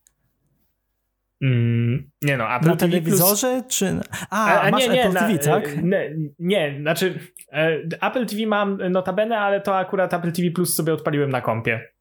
[1.43, 3.77] Mm, nie no, Apple Na TV telewizorze plus...
[3.77, 4.01] czy...
[4.31, 5.83] A, a, masz nie, nie, Apple na, TV, tak?
[5.83, 7.19] Nie, nie, znaczy
[7.53, 11.95] e, Apple TV mam notabene, ale to akurat Apple TV Plus sobie odpaliłem na kompie.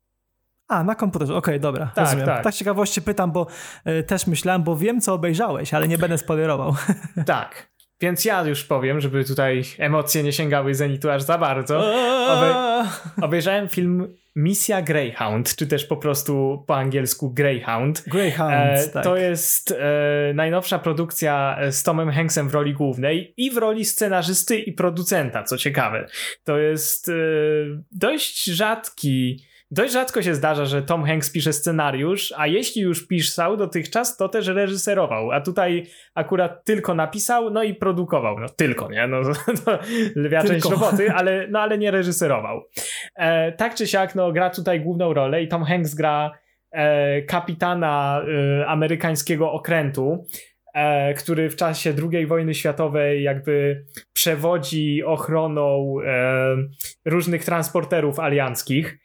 [0.67, 2.25] A, na komputerze, okej, okay, dobra, tak, rozumiem.
[2.25, 2.43] Tak.
[2.43, 3.47] tak ciekawości pytam, bo
[3.88, 6.75] y, też myślałem, bo wiem, co obejrzałeś, ale nie będę spoilerował.
[7.25, 7.69] Tak,
[8.01, 11.79] więc ja już powiem, żeby tutaj emocje nie sięgały zenitu aż za bardzo.
[12.29, 12.53] Obej
[13.21, 18.03] obejrzałem film Misja Greyhound, czy też po prostu po angielsku Greyhound.
[18.07, 19.03] Greyhound, e, tak.
[19.03, 24.59] To jest e, najnowsza produkcja z Tomem Hanksem w roli głównej i w roli scenarzysty
[24.59, 26.07] i producenta, co ciekawe.
[26.43, 27.13] To jest e,
[27.91, 33.57] dość rzadki dość rzadko się zdarza, że Tom Hanks pisze scenariusz, a jeśli już pisał
[33.57, 39.07] dotychczas, to też reżyserował, a tutaj akurat tylko napisał, no i produkował, no tylko, nie,
[39.07, 39.21] no
[39.65, 39.80] to
[40.15, 42.61] lwia część roboty, ale, no ale nie reżyserował.
[43.15, 46.32] E, tak czy siak, no gra tutaj główną rolę i Tom Hanks gra
[46.71, 48.21] e, kapitana
[48.61, 50.26] e, amerykańskiego okrętu,
[50.74, 56.55] e, który w czasie II wojny światowej jakby przewodzi ochroną e,
[57.05, 58.97] różnych transporterów alianckich.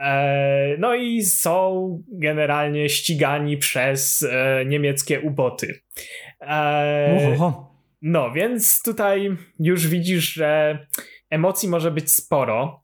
[0.00, 5.80] E, no i są generalnie ścigani przez e, niemieckie uboty.
[6.40, 7.36] E,
[8.02, 10.78] no, więc tutaj już widzisz, że
[11.30, 12.82] emocji może być sporo.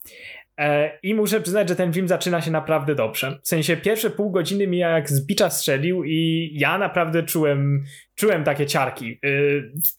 [1.02, 3.38] I muszę przyznać, że ten film zaczyna się naprawdę dobrze.
[3.42, 8.44] W sensie pierwsze pół godziny mi jak z bicza strzelił i ja naprawdę czułem, czułem
[8.44, 9.20] takie ciarki.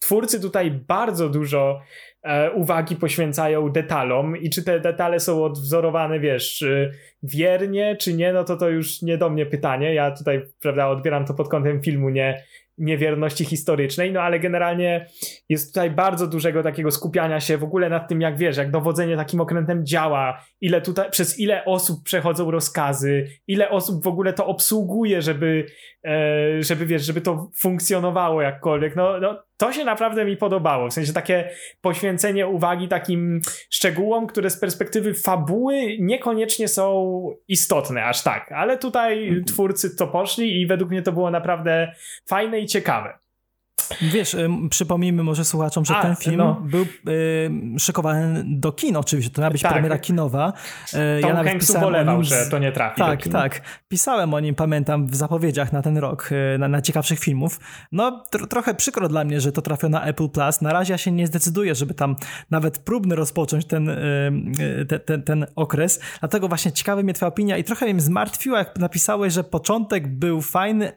[0.00, 1.80] Twórcy tutaj bardzo dużo
[2.54, 6.64] uwagi poświęcają detalom i czy te detale są odwzorowane, wiesz,
[7.22, 9.94] wiernie, czy nie, no to to już nie do mnie pytanie.
[9.94, 12.42] Ja tutaj, prawda, odbieram to pod kątem filmu, nie,
[12.78, 15.06] niewierności historycznej, no ale generalnie
[15.48, 19.16] jest tutaj bardzo dużego takiego skupiania się w ogóle nad tym, jak wiesz, jak dowodzenie
[19.16, 24.46] takim okrętem działa, ile tutaj, przez ile osób przechodzą rozkazy, ile osób w ogóle to
[24.46, 25.97] obsługuje, żeby, e,
[26.60, 28.96] żeby wiesz, żeby to funkcjonowało jakkolwiek.
[28.96, 30.88] No, no to się naprawdę mi podobało.
[30.88, 31.50] W sensie takie
[31.80, 33.40] poświęcenie uwagi takim
[33.70, 38.52] szczegółom, które z perspektywy fabuły niekoniecznie są istotne aż tak.
[38.52, 39.44] Ale tutaj mhm.
[39.44, 41.92] twórcy to poszli i według mnie to było naprawdę
[42.28, 43.18] fajne i ciekawe.
[44.00, 44.36] Wiesz,
[44.70, 46.62] przypomnijmy może słuchaczom, że A, ten film no.
[46.64, 49.72] był y, szykowany do kin oczywiście, to miała być tak.
[49.72, 50.52] premiera kinowa.
[50.88, 53.60] Y, Tom ja nawet pisałem ubolewał, nim, że to nie trafi Tak, tak.
[53.88, 57.60] Pisałem o nim, pamiętam, w zapowiedziach na ten rok, y, na, na ciekawszych filmów.
[57.92, 60.60] No, tr trochę przykro dla mnie, że to trafia na Apple Plus.
[60.60, 62.16] Na razie ja się nie zdecyduję, żeby tam
[62.50, 66.00] nawet próbny rozpocząć ten, y, te, ten, ten okres.
[66.20, 70.40] Dlatego właśnie ciekawa mnie twoja opinia i trochę mnie zmartwiła, jak napisałeś, że początek był
[70.40, 70.92] fajny,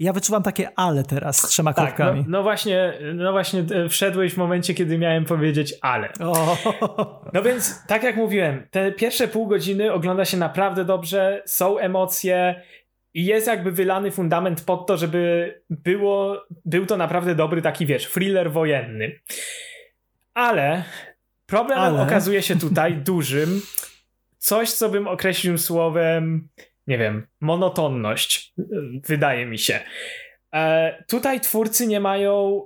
[0.00, 2.20] ja wyczuwam takie ale teraz z trzema tak, kropkami.
[2.20, 6.12] No, no, właśnie, no właśnie e, wszedłeś w momencie, kiedy miałem powiedzieć ale.
[7.32, 12.62] No więc, tak jak mówiłem, te pierwsze pół godziny ogląda się naprawdę dobrze, są emocje
[13.14, 18.10] i jest jakby wylany fundament pod to, żeby było, był to naprawdę dobry taki, wiesz,
[18.10, 19.20] thriller wojenny.
[20.34, 20.84] Ale
[21.46, 22.02] problemem ale...
[22.02, 23.62] okazuje się tutaj dużym
[24.38, 26.48] coś, co bym określił słowem
[26.86, 28.54] nie wiem, monotonność,
[29.04, 29.80] wydaje mi się.
[30.54, 32.62] E, tutaj twórcy nie mają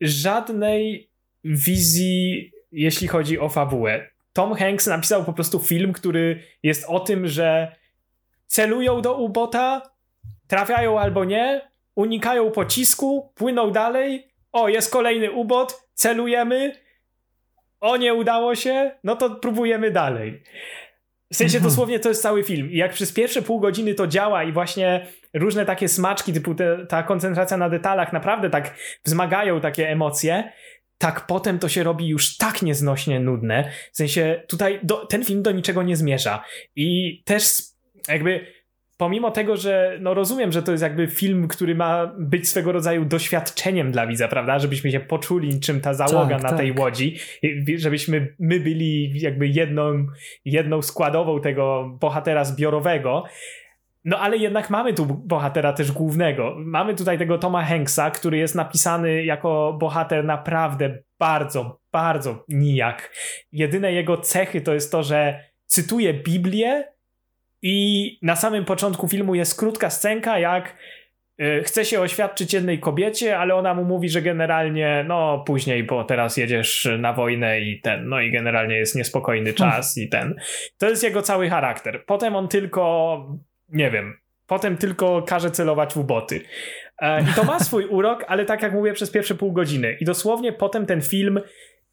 [0.00, 1.10] żadnej
[1.44, 4.10] wizji, jeśli chodzi o fabułę.
[4.32, 7.76] Tom Hanks napisał po prostu film, który jest o tym, że
[8.46, 9.82] celują do ubota,
[10.46, 16.72] trafiają albo nie, unikają pocisku, płyną dalej, o, jest kolejny ubot, celujemy,
[17.80, 20.42] o, nie udało się, no to próbujemy dalej.
[21.32, 21.70] W sensie mhm.
[21.70, 22.70] dosłownie to jest cały film.
[22.70, 26.86] I jak przez pierwsze pół godziny to działa i właśnie różne takie smaczki, typu te,
[26.86, 28.74] ta koncentracja na detalach naprawdę tak
[29.04, 30.52] wzmagają takie emocje,
[30.98, 33.70] tak potem to się robi już tak nieznośnie nudne.
[33.92, 36.44] W sensie tutaj do, ten film do niczego nie zmierza.
[36.76, 37.62] I też
[38.08, 38.46] jakby
[38.96, 43.04] pomimo tego, że no rozumiem, że to jest jakby film, który ma być swego rodzaju
[43.04, 44.58] doświadczeniem dla widza, prawda?
[44.58, 46.58] Żebyśmy się poczuli, czym ta załoga tak, na tak.
[46.58, 47.16] tej łodzi,
[47.76, 50.06] żebyśmy my byli jakby jedną,
[50.44, 53.24] jedną składową tego bohatera zbiorowego.
[54.04, 56.54] No ale jednak mamy tu bohatera też głównego.
[56.58, 63.14] Mamy tutaj tego Toma Hanksa, który jest napisany jako bohater naprawdę bardzo, bardzo nijak.
[63.52, 66.91] Jedyne jego cechy to jest to, że cytuje Biblię
[67.62, 70.76] i na samym początku filmu jest krótka scenka, jak
[71.40, 76.04] y, chce się oświadczyć jednej kobiecie, ale ona mu mówi, że generalnie, no później, bo
[76.04, 79.76] teraz jedziesz na wojnę i ten, no i generalnie jest niespokojny hmm.
[79.76, 80.34] czas i ten.
[80.78, 82.04] To jest jego cały charakter.
[82.06, 83.26] Potem on tylko,
[83.68, 86.40] nie wiem, potem tylko każe celować w uboty.
[86.98, 89.96] E, I to ma swój urok, ale tak jak mówię, przez pierwsze pół godziny.
[90.00, 91.40] I dosłownie potem ten film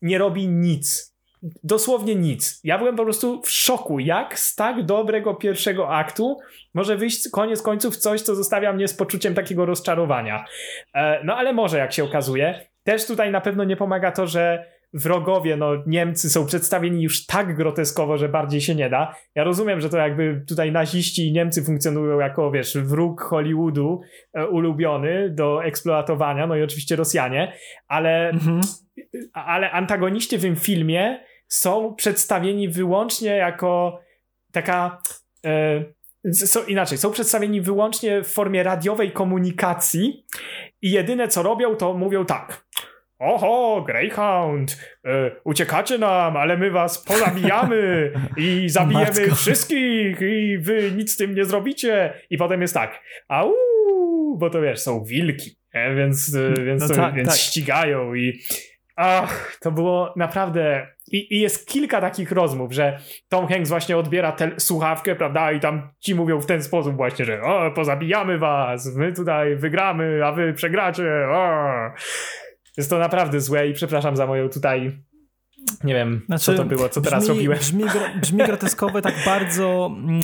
[0.01, 1.15] nie robi nic
[1.64, 2.60] dosłownie nic.
[2.64, 6.38] Ja byłem po prostu w szoku, jak z tak dobrego pierwszego aktu
[6.74, 10.46] może wyjść koniec końców coś, co zostawia mnie z poczuciem takiego rozczarowania.
[10.94, 12.66] E, no ale może, jak się okazuje.
[12.84, 17.56] Też tutaj na pewno nie pomaga to, że wrogowie, no Niemcy są przedstawieni już tak
[17.56, 19.16] groteskowo, że bardziej się nie da.
[19.36, 24.02] Ja rozumiem, że to jakby tutaj naziści i Niemcy funkcjonują jako, wiesz, wróg Hollywoodu
[24.34, 27.54] e, ulubiony do eksploatowania, no i oczywiście Rosjanie,
[27.88, 28.62] ale, mhm.
[29.34, 34.00] ale antagoniści w tym filmie są przedstawieni wyłącznie jako
[34.52, 35.02] taka.
[35.45, 35.84] E,
[36.34, 40.26] są, inaczej, są przedstawieni wyłącznie w formie radiowej komunikacji
[40.82, 42.66] i jedyne co robią, to mówią tak.
[43.20, 51.14] Oho, Greyhound, e, uciekacie nam, ale my was pozabijamy i zabijemy wszystkich i wy nic
[51.14, 52.14] z tym nie zrobicie.
[52.30, 53.54] I potem jest tak, au,
[54.38, 55.95] bo to wiesz, są wilki, nie?
[55.95, 57.38] więc, e, więc, no to, tak, więc tak.
[57.38, 58.39] ścigają i
[58.95, 62.99] ach, to było naprawdę i, I, jest kilka takich rozmów, że
[63.30, 67.26] Tom Hanks właśnie odbiera tę słuchawkę, prawda, i tam ci mówią w ten sposób właśnie,
[67.26, 71.60] że o, pozabijamy was, my tutaj wygramy, a wy przegracie, o.
[72.78, 74.99] Jest to naprawdę złe i przepraszam za moją tutaj
[75.84, 77.60] nie wiem, znaczy, co to było, co teraz brzmi, robiłem.
[77.60, 77.84] Brzmi,
[78.22, 80.22] brzmi groteskowe tak bardzo, mm,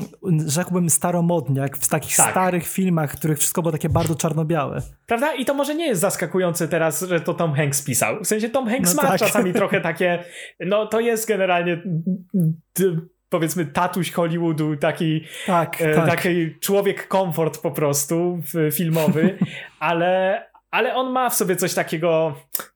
[0.50, 2.32] rzekłbym, staromodnie, jak w takich tak.
[2.32, 4.82] starych filmach, w których wszystko było takie bardzo czarno-białe.
[5.06, 5.34] Prawda?
[5.34, 8.20] I to może nie jest zaskakujące teraz, że to Tom Hanks pisał.
[8.24, 9.20] W sensie Tom Hanks no ma tak.
[9.20, 10.24] czasami trochę takie,
[10.60, 11.84] no to jest generalnie
[13.30, 16.06] powiedzmy tatuś Hollywoodu, taki, tak, e, tak.
[16.10, 18.40] taki człowiek komfort po prostu
[18.72, 19.38] filmowy,
[19.80, 22.36] ale, ale on ma w sobie coś takiego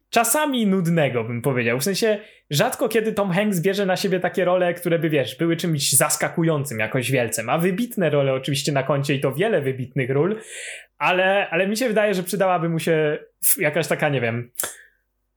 [0.09, 1.79] czasami nudnego, bym powiedział.
[1.79, 5.55] W sensie rzadko kiedy Tom Hanks bierze na siebie takie role, które by, wiesz, były
[5.55, 7.43] czymś zaskakującym jakoś wielce.
[7.43, 10.39] Ma wybitne role oczywiście na koncie i to wiele wybitnych ról,
[10.97, 13.17] ale, ale mi się wydaje, że przydałaby mu się
[13.59, 14.51] jakaś taka, nie wiem,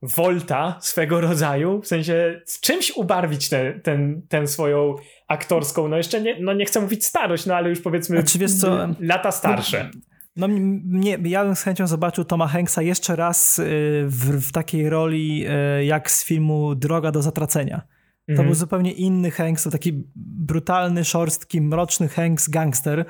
[0.01, 4.95] volta swego rodzaju, w sensie z czymś ubarwić tę ten, ten swoją
[5.27, 8.87] aktorską, no jeszcze nie, no nie chcę mówić starość, no ale już powiedzmy znaczy, co,
[8.99, 9.89] lata starsze.
[10.35, 13.63] No mnie, ja bym z chęcią zobaczył Toma Hanksa jeszcze raz y,
[14.07, 15.45] w, w takiej roli
[15.79, 17.81] y, jak z filmu Droga do zatracenia.
[18.27, 18.47] To mhm.
[18.47, 23.05] był zupełnie inny Hanks, to taki brutalny, szorstki, mroczny Hanks, gangster.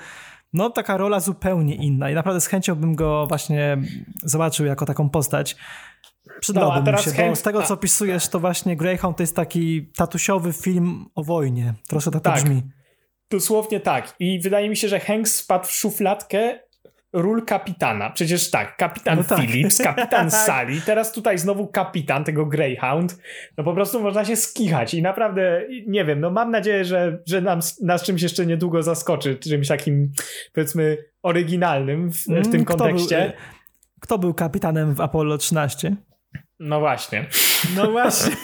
[0.53, 3.78] No taka rola zupełnie inna i naprawdę z chęcią bym go właśnie
[4.24, 5.55] zobaczył jako taką postać.
[6.39, 7.39] Przydałoby no, mi się, bo Hanks...
[7.39, 11.74] z tego co opisujesz, to właśnie Greyhound to jest taki tatusiowy film o wojnie.
[11.88, 12.36] Troszkę tak, tak.
[12.36, 12.61] brzmi.
[13.30, 14.15] Dosłownie tak.
[14.19, 16.59] I wydaje mi się, że Hanks spadł w szufladkę
[17.14, 18.09] ról kapitana.
[18.09, 19.39] Przecież tak, kapitan no tak.
[19.39, 20.41] Phillips, kapitan tak.
[20.45, 23.18] Sally, teraz tutaj znowu kapitan tego Greyhound.
[23.57, 27.41] No po prostu można się skichać i naprawdę, nie wiem, no mam nadzieję, że, że
[27.41, 30.11] nam, nas czymś jeszcze niedługo zaskoczy, czymś takim
[30.53, 33.20] powiedzmy oryginalnym w, w tym mm, kto kontekście.
[33.20, 33.32] Był,
[33.99, 35.95] kto był kapitanem w Apollo 13?
[36.59, 37.26] No właśnie.
[37.76, 38.36] No właśnie.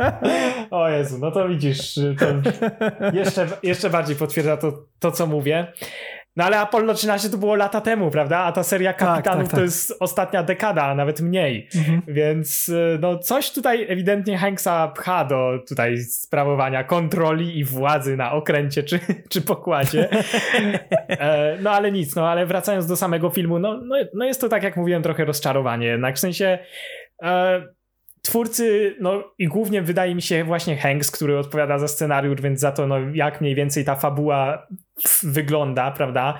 [0.70, 2.26] o Jezu, no to widzisz, to
[3.18, 5.72] jeszcze, jeszcze bardziej potwierdza to, to, co mówię.
[6.38, 8.38] No ale Apollo 13 to było lata temu, prawda?
[8.38, 11.68] A ta seria tak, Kapitanów tak, tak, to jest ostatnia dekada, a nawet mniej.
[11.76, 12.02] Mhm.
[12.08, 18.32] Więc y, no coś tutaj ewidentnie Hanksa pcha do tutaj sprawowania kontroli i władzy na
[18.32, 19.00] okręcie czy,
[19.32, 20.08] czy pokładzie.
[21.08, 24.48] e, no ale nic, no ale wracając do samego filmu, no, no, no jest to
[24.48, 26.16] tak jak mówiłem trochę rozczarowanie jednak.
[26.16, 26.58] W sensie
[27.22, 27.62] e,
[28.22, 32.72] twórcy, no i głównie wydaje mi się właśnie Hanks, który odpowiada za scenariusz, więc za
[32.72, 34.66] to, no jak mniej więcej ta fabuła
[35.22, 36.38] wygląda, prawda?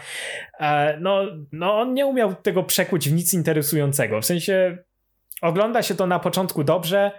[0.61, 4.21] E, no, no on nie umiał tego przekuć w nic interesującego.
[4.21, 4.79] W sensie
[5.43, 7.11] ogląda się to na początku dobrze,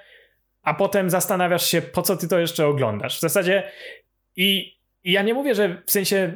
[0.64, 3.18] a potem zastanawiasz się, po co ty to jeszcze oglądasz.
[3.18, 3.64] W zasadzie
[4.36, 6.34] i i ja nie mówię, że w sensie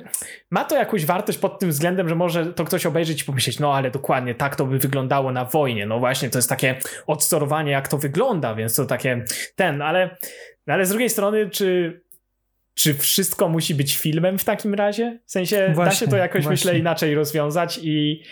[0.49, 3.73] ma to jakąś wartość pod tym względem, że może to ktoś obejrzeć i pomyśleć, no
[3.73, 5.85] ale dokładnie tak to by wyglądało na wojnie.
[5.85, 9.25] No właśnie, to jest takie odstorowanie, jak to wygląda, więc to takie
[9.55, 10.17] ten, ale,
[10.67, 12.01] ale z drugiej strony, czy,
[12.73, 15.19] czy wszystko musi być filmem w takim razie?
[15.25, 16.51] W sensie właśnie, da się to jakoś, właśnie.
[16.51, 18.23] myślę, inaczej rozwiązać i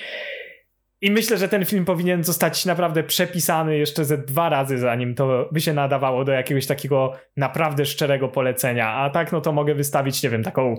[1.01, 5.49] i myślę, że ten film powinien zostać naprawdę przepisany jeszcze ze dwa razy, zanim to
[5.51, 8.89] by się nadawało do jakiegoś takiego naprawdę szczerego polecenia.
[8.93, 10.75] A tak, no to mogę wystawić, nie wiem, taką.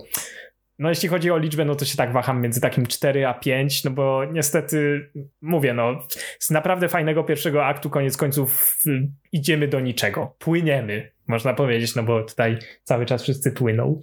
[0.78, 3.84] No, jeśli chodzi o liczbę, no to się tak waham między takim 4 a 5,
[3.84, 5.10] no bo niestety,
[5.40, 5.98] mówię, no,
[6.38, 8.76] z naprawdę fajnego pierwszego aktu, koniec końców
[9.32, 10.36] idziemy do niczego.
[10.38, 14.00] Płyniemy, można powiedzieć, no bo tutaj cały czas wszyscy płyną.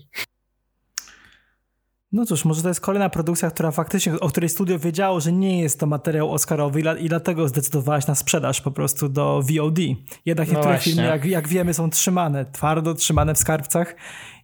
[2.11, 5.61] No cóż, może to jest kolejna produkcja, która faktycznie, o której studio wiedziało, że nie
[5.61, 9.79] jest to materiał Oscarowy i dlatego zdecydowałaś na sprzedaż po prostu do VOD.
[10.25, 13.95] Jednak no niektóre filmy, jak, jak wiemy, są trzymane, twardo trzymane w skarbcach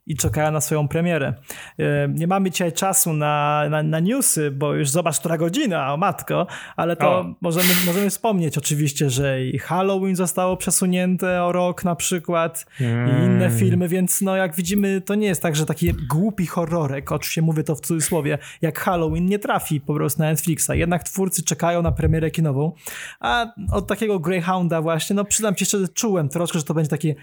[0.08, 1.34] i czekają na swoją premierę.
[1.80, 5.98] E, nie mamy dzisiaj czasu na, na, na newsy, bo już zobacz, która godzina, o
[5.98, 11.96] matko, ale to możemy, możemy wspomnieć oczywiście, że i Halloween zostało przesunięte o rok na
[11.96, 13.10] przykład mm.
[13.10, 17.12] i inne filmy, więc no jak widzimy, to nie jest tak, że taki głupi horrorek,
[17.12, 20.70] oczywiście mówię to w cudzysłowie, jak Halloween nie trafi po prostu na Netflixa.
[20.74, 22.72] Jednak twórcy czekają na premierę kinową,
[23.20, 27.16] a od takiego Greyhounda właśnie, no przyznam ci szczerze, czułem troszkę, że to będzie takie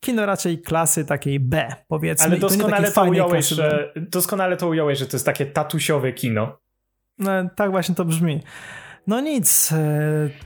[0.00, 2.26] kino raczej klasy takiej B, powiedzmy.
[2.26, 6.58] Ale doskonale to, to ująłeś, że, doskonale to ująłeś, że to jest takie tatusiowe kino.
[7.18, 8.40] No, tak właśnie to brzmi.
[9.06, 9.78] No nic, e,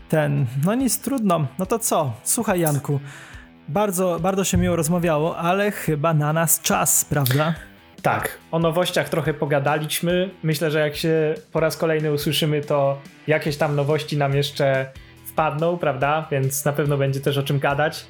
[0.08, 1.46] ten, no nic, trudno.
[1.58, 2.12] No to co?
[2.22, 3.00] Słuchaj Janku,
[3.68, 7.54] bardzo, bardzo się miło rozmawiało, ale chyba na nas czas, prawda?
[8.02, 10.30] Tak, o nowościach trochę pogadaliśmy.
[10.42, 14.92] Myślę, że jak się po raz kolejny usłyszymy, to jakieś tam nowości nam jeszcze
[15.24, 16.28] wpadną, prawda?
[16.30, 18.06] Więc na pewno będzie też o czym gadać.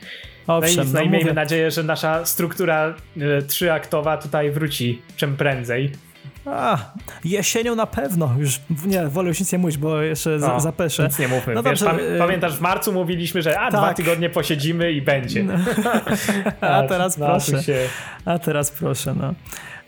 [0.47, 5.37] Owszem, no i, no, no miejmy nadzieję, że nasza struktura y, trzyaktowa tutaj wróci czym
[5.37, 5.93] prędzej.
[6.47, 6.79] A,
[7.25, 8.35] jesienią na pewno.
[8.39, 11.05] Już nie, wolę już nic nie mówić, bo jeszcze no, zapeszę.
[11.05, 11.55] Nic nie mówmy.
[11.55, 13.81] No Wiesz, dobrze, pamiętasz, w marcu mówiliśmy, że a, tak.
[13.81, 15.45] dwa tygodnie posiedzimy i będzie.
[15.45, 15.55] No.
[16.61, 17.63] a, teraz proszę.
[17.63, 17.89] Się...
[18.25, 19.35] A teraz proszę, no.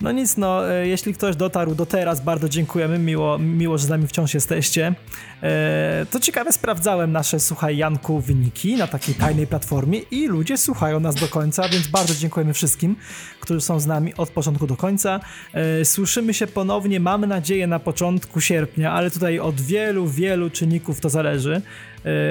[0.00, 3.88] No nic, no, e, jeśli ktoś dotarł do teraz, bardzo dziękujemy, miło, miło że z
[3.88, 4.94] nami wciąż jesteście.
[5.42, 11.00] E, to ciekawe, sprawdzałem nasze, słuchaj, Janku, wyniki na takiej tajnej platformie i ludzie słuchają
[11.00, 12.96] nas do końca, więc bardzo dziękujemy wszystkim,
[13.40, 15.20] którzy są z nami od początku do końca.
[15.52, 21.00] E, słyszymy się ponownie, mamy nadzieję, na początku sierpnia, ale tutaj od wielu, wielu czynników
[21.00, 21.62] to zależy.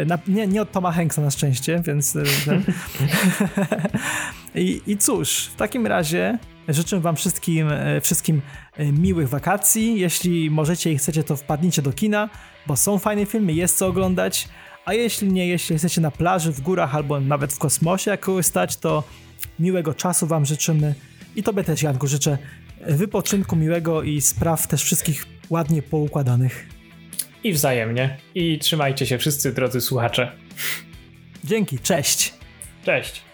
[0.06, 2.18] Na, nie, nie od Toma Hanksa na szczęście, więc...
[4.56, 6.38] I, I cóż, w takim razie
[6.68, 8.42] Życzę Wam wszystkim, e, wszystkim
[8.78, 10.00] e, miłych wakacji.
[10.00, 12.30] Jeśli możecie i chcecie, to wpadnijcie do kina,
[12.68, 14.48] bo są fajne filmy, jest co oglądać.
[14.86, 18.46] A jeśli nie, jeśli jesteście na plaży, w górach albo nawet w kosmosie jak kogoś
[18.46, 19.04] stać, to
[19.60, 20.96] miłego czasu Wam życzymy.
[21.36, 22.38] I Tobie też, Janku, życzę
[22.88, 26.68] wypoczynku miłego i spraw też wszystkich ładnie poukładanych.
[27.44, 28.18] I wzajemnie.
[28.36, 30.32] I trzymajcie się wszyscy, drodzy słuchacze.
[31.44, 32.34] Dzięki, cześć.
[32.86, 33.33] Cześć.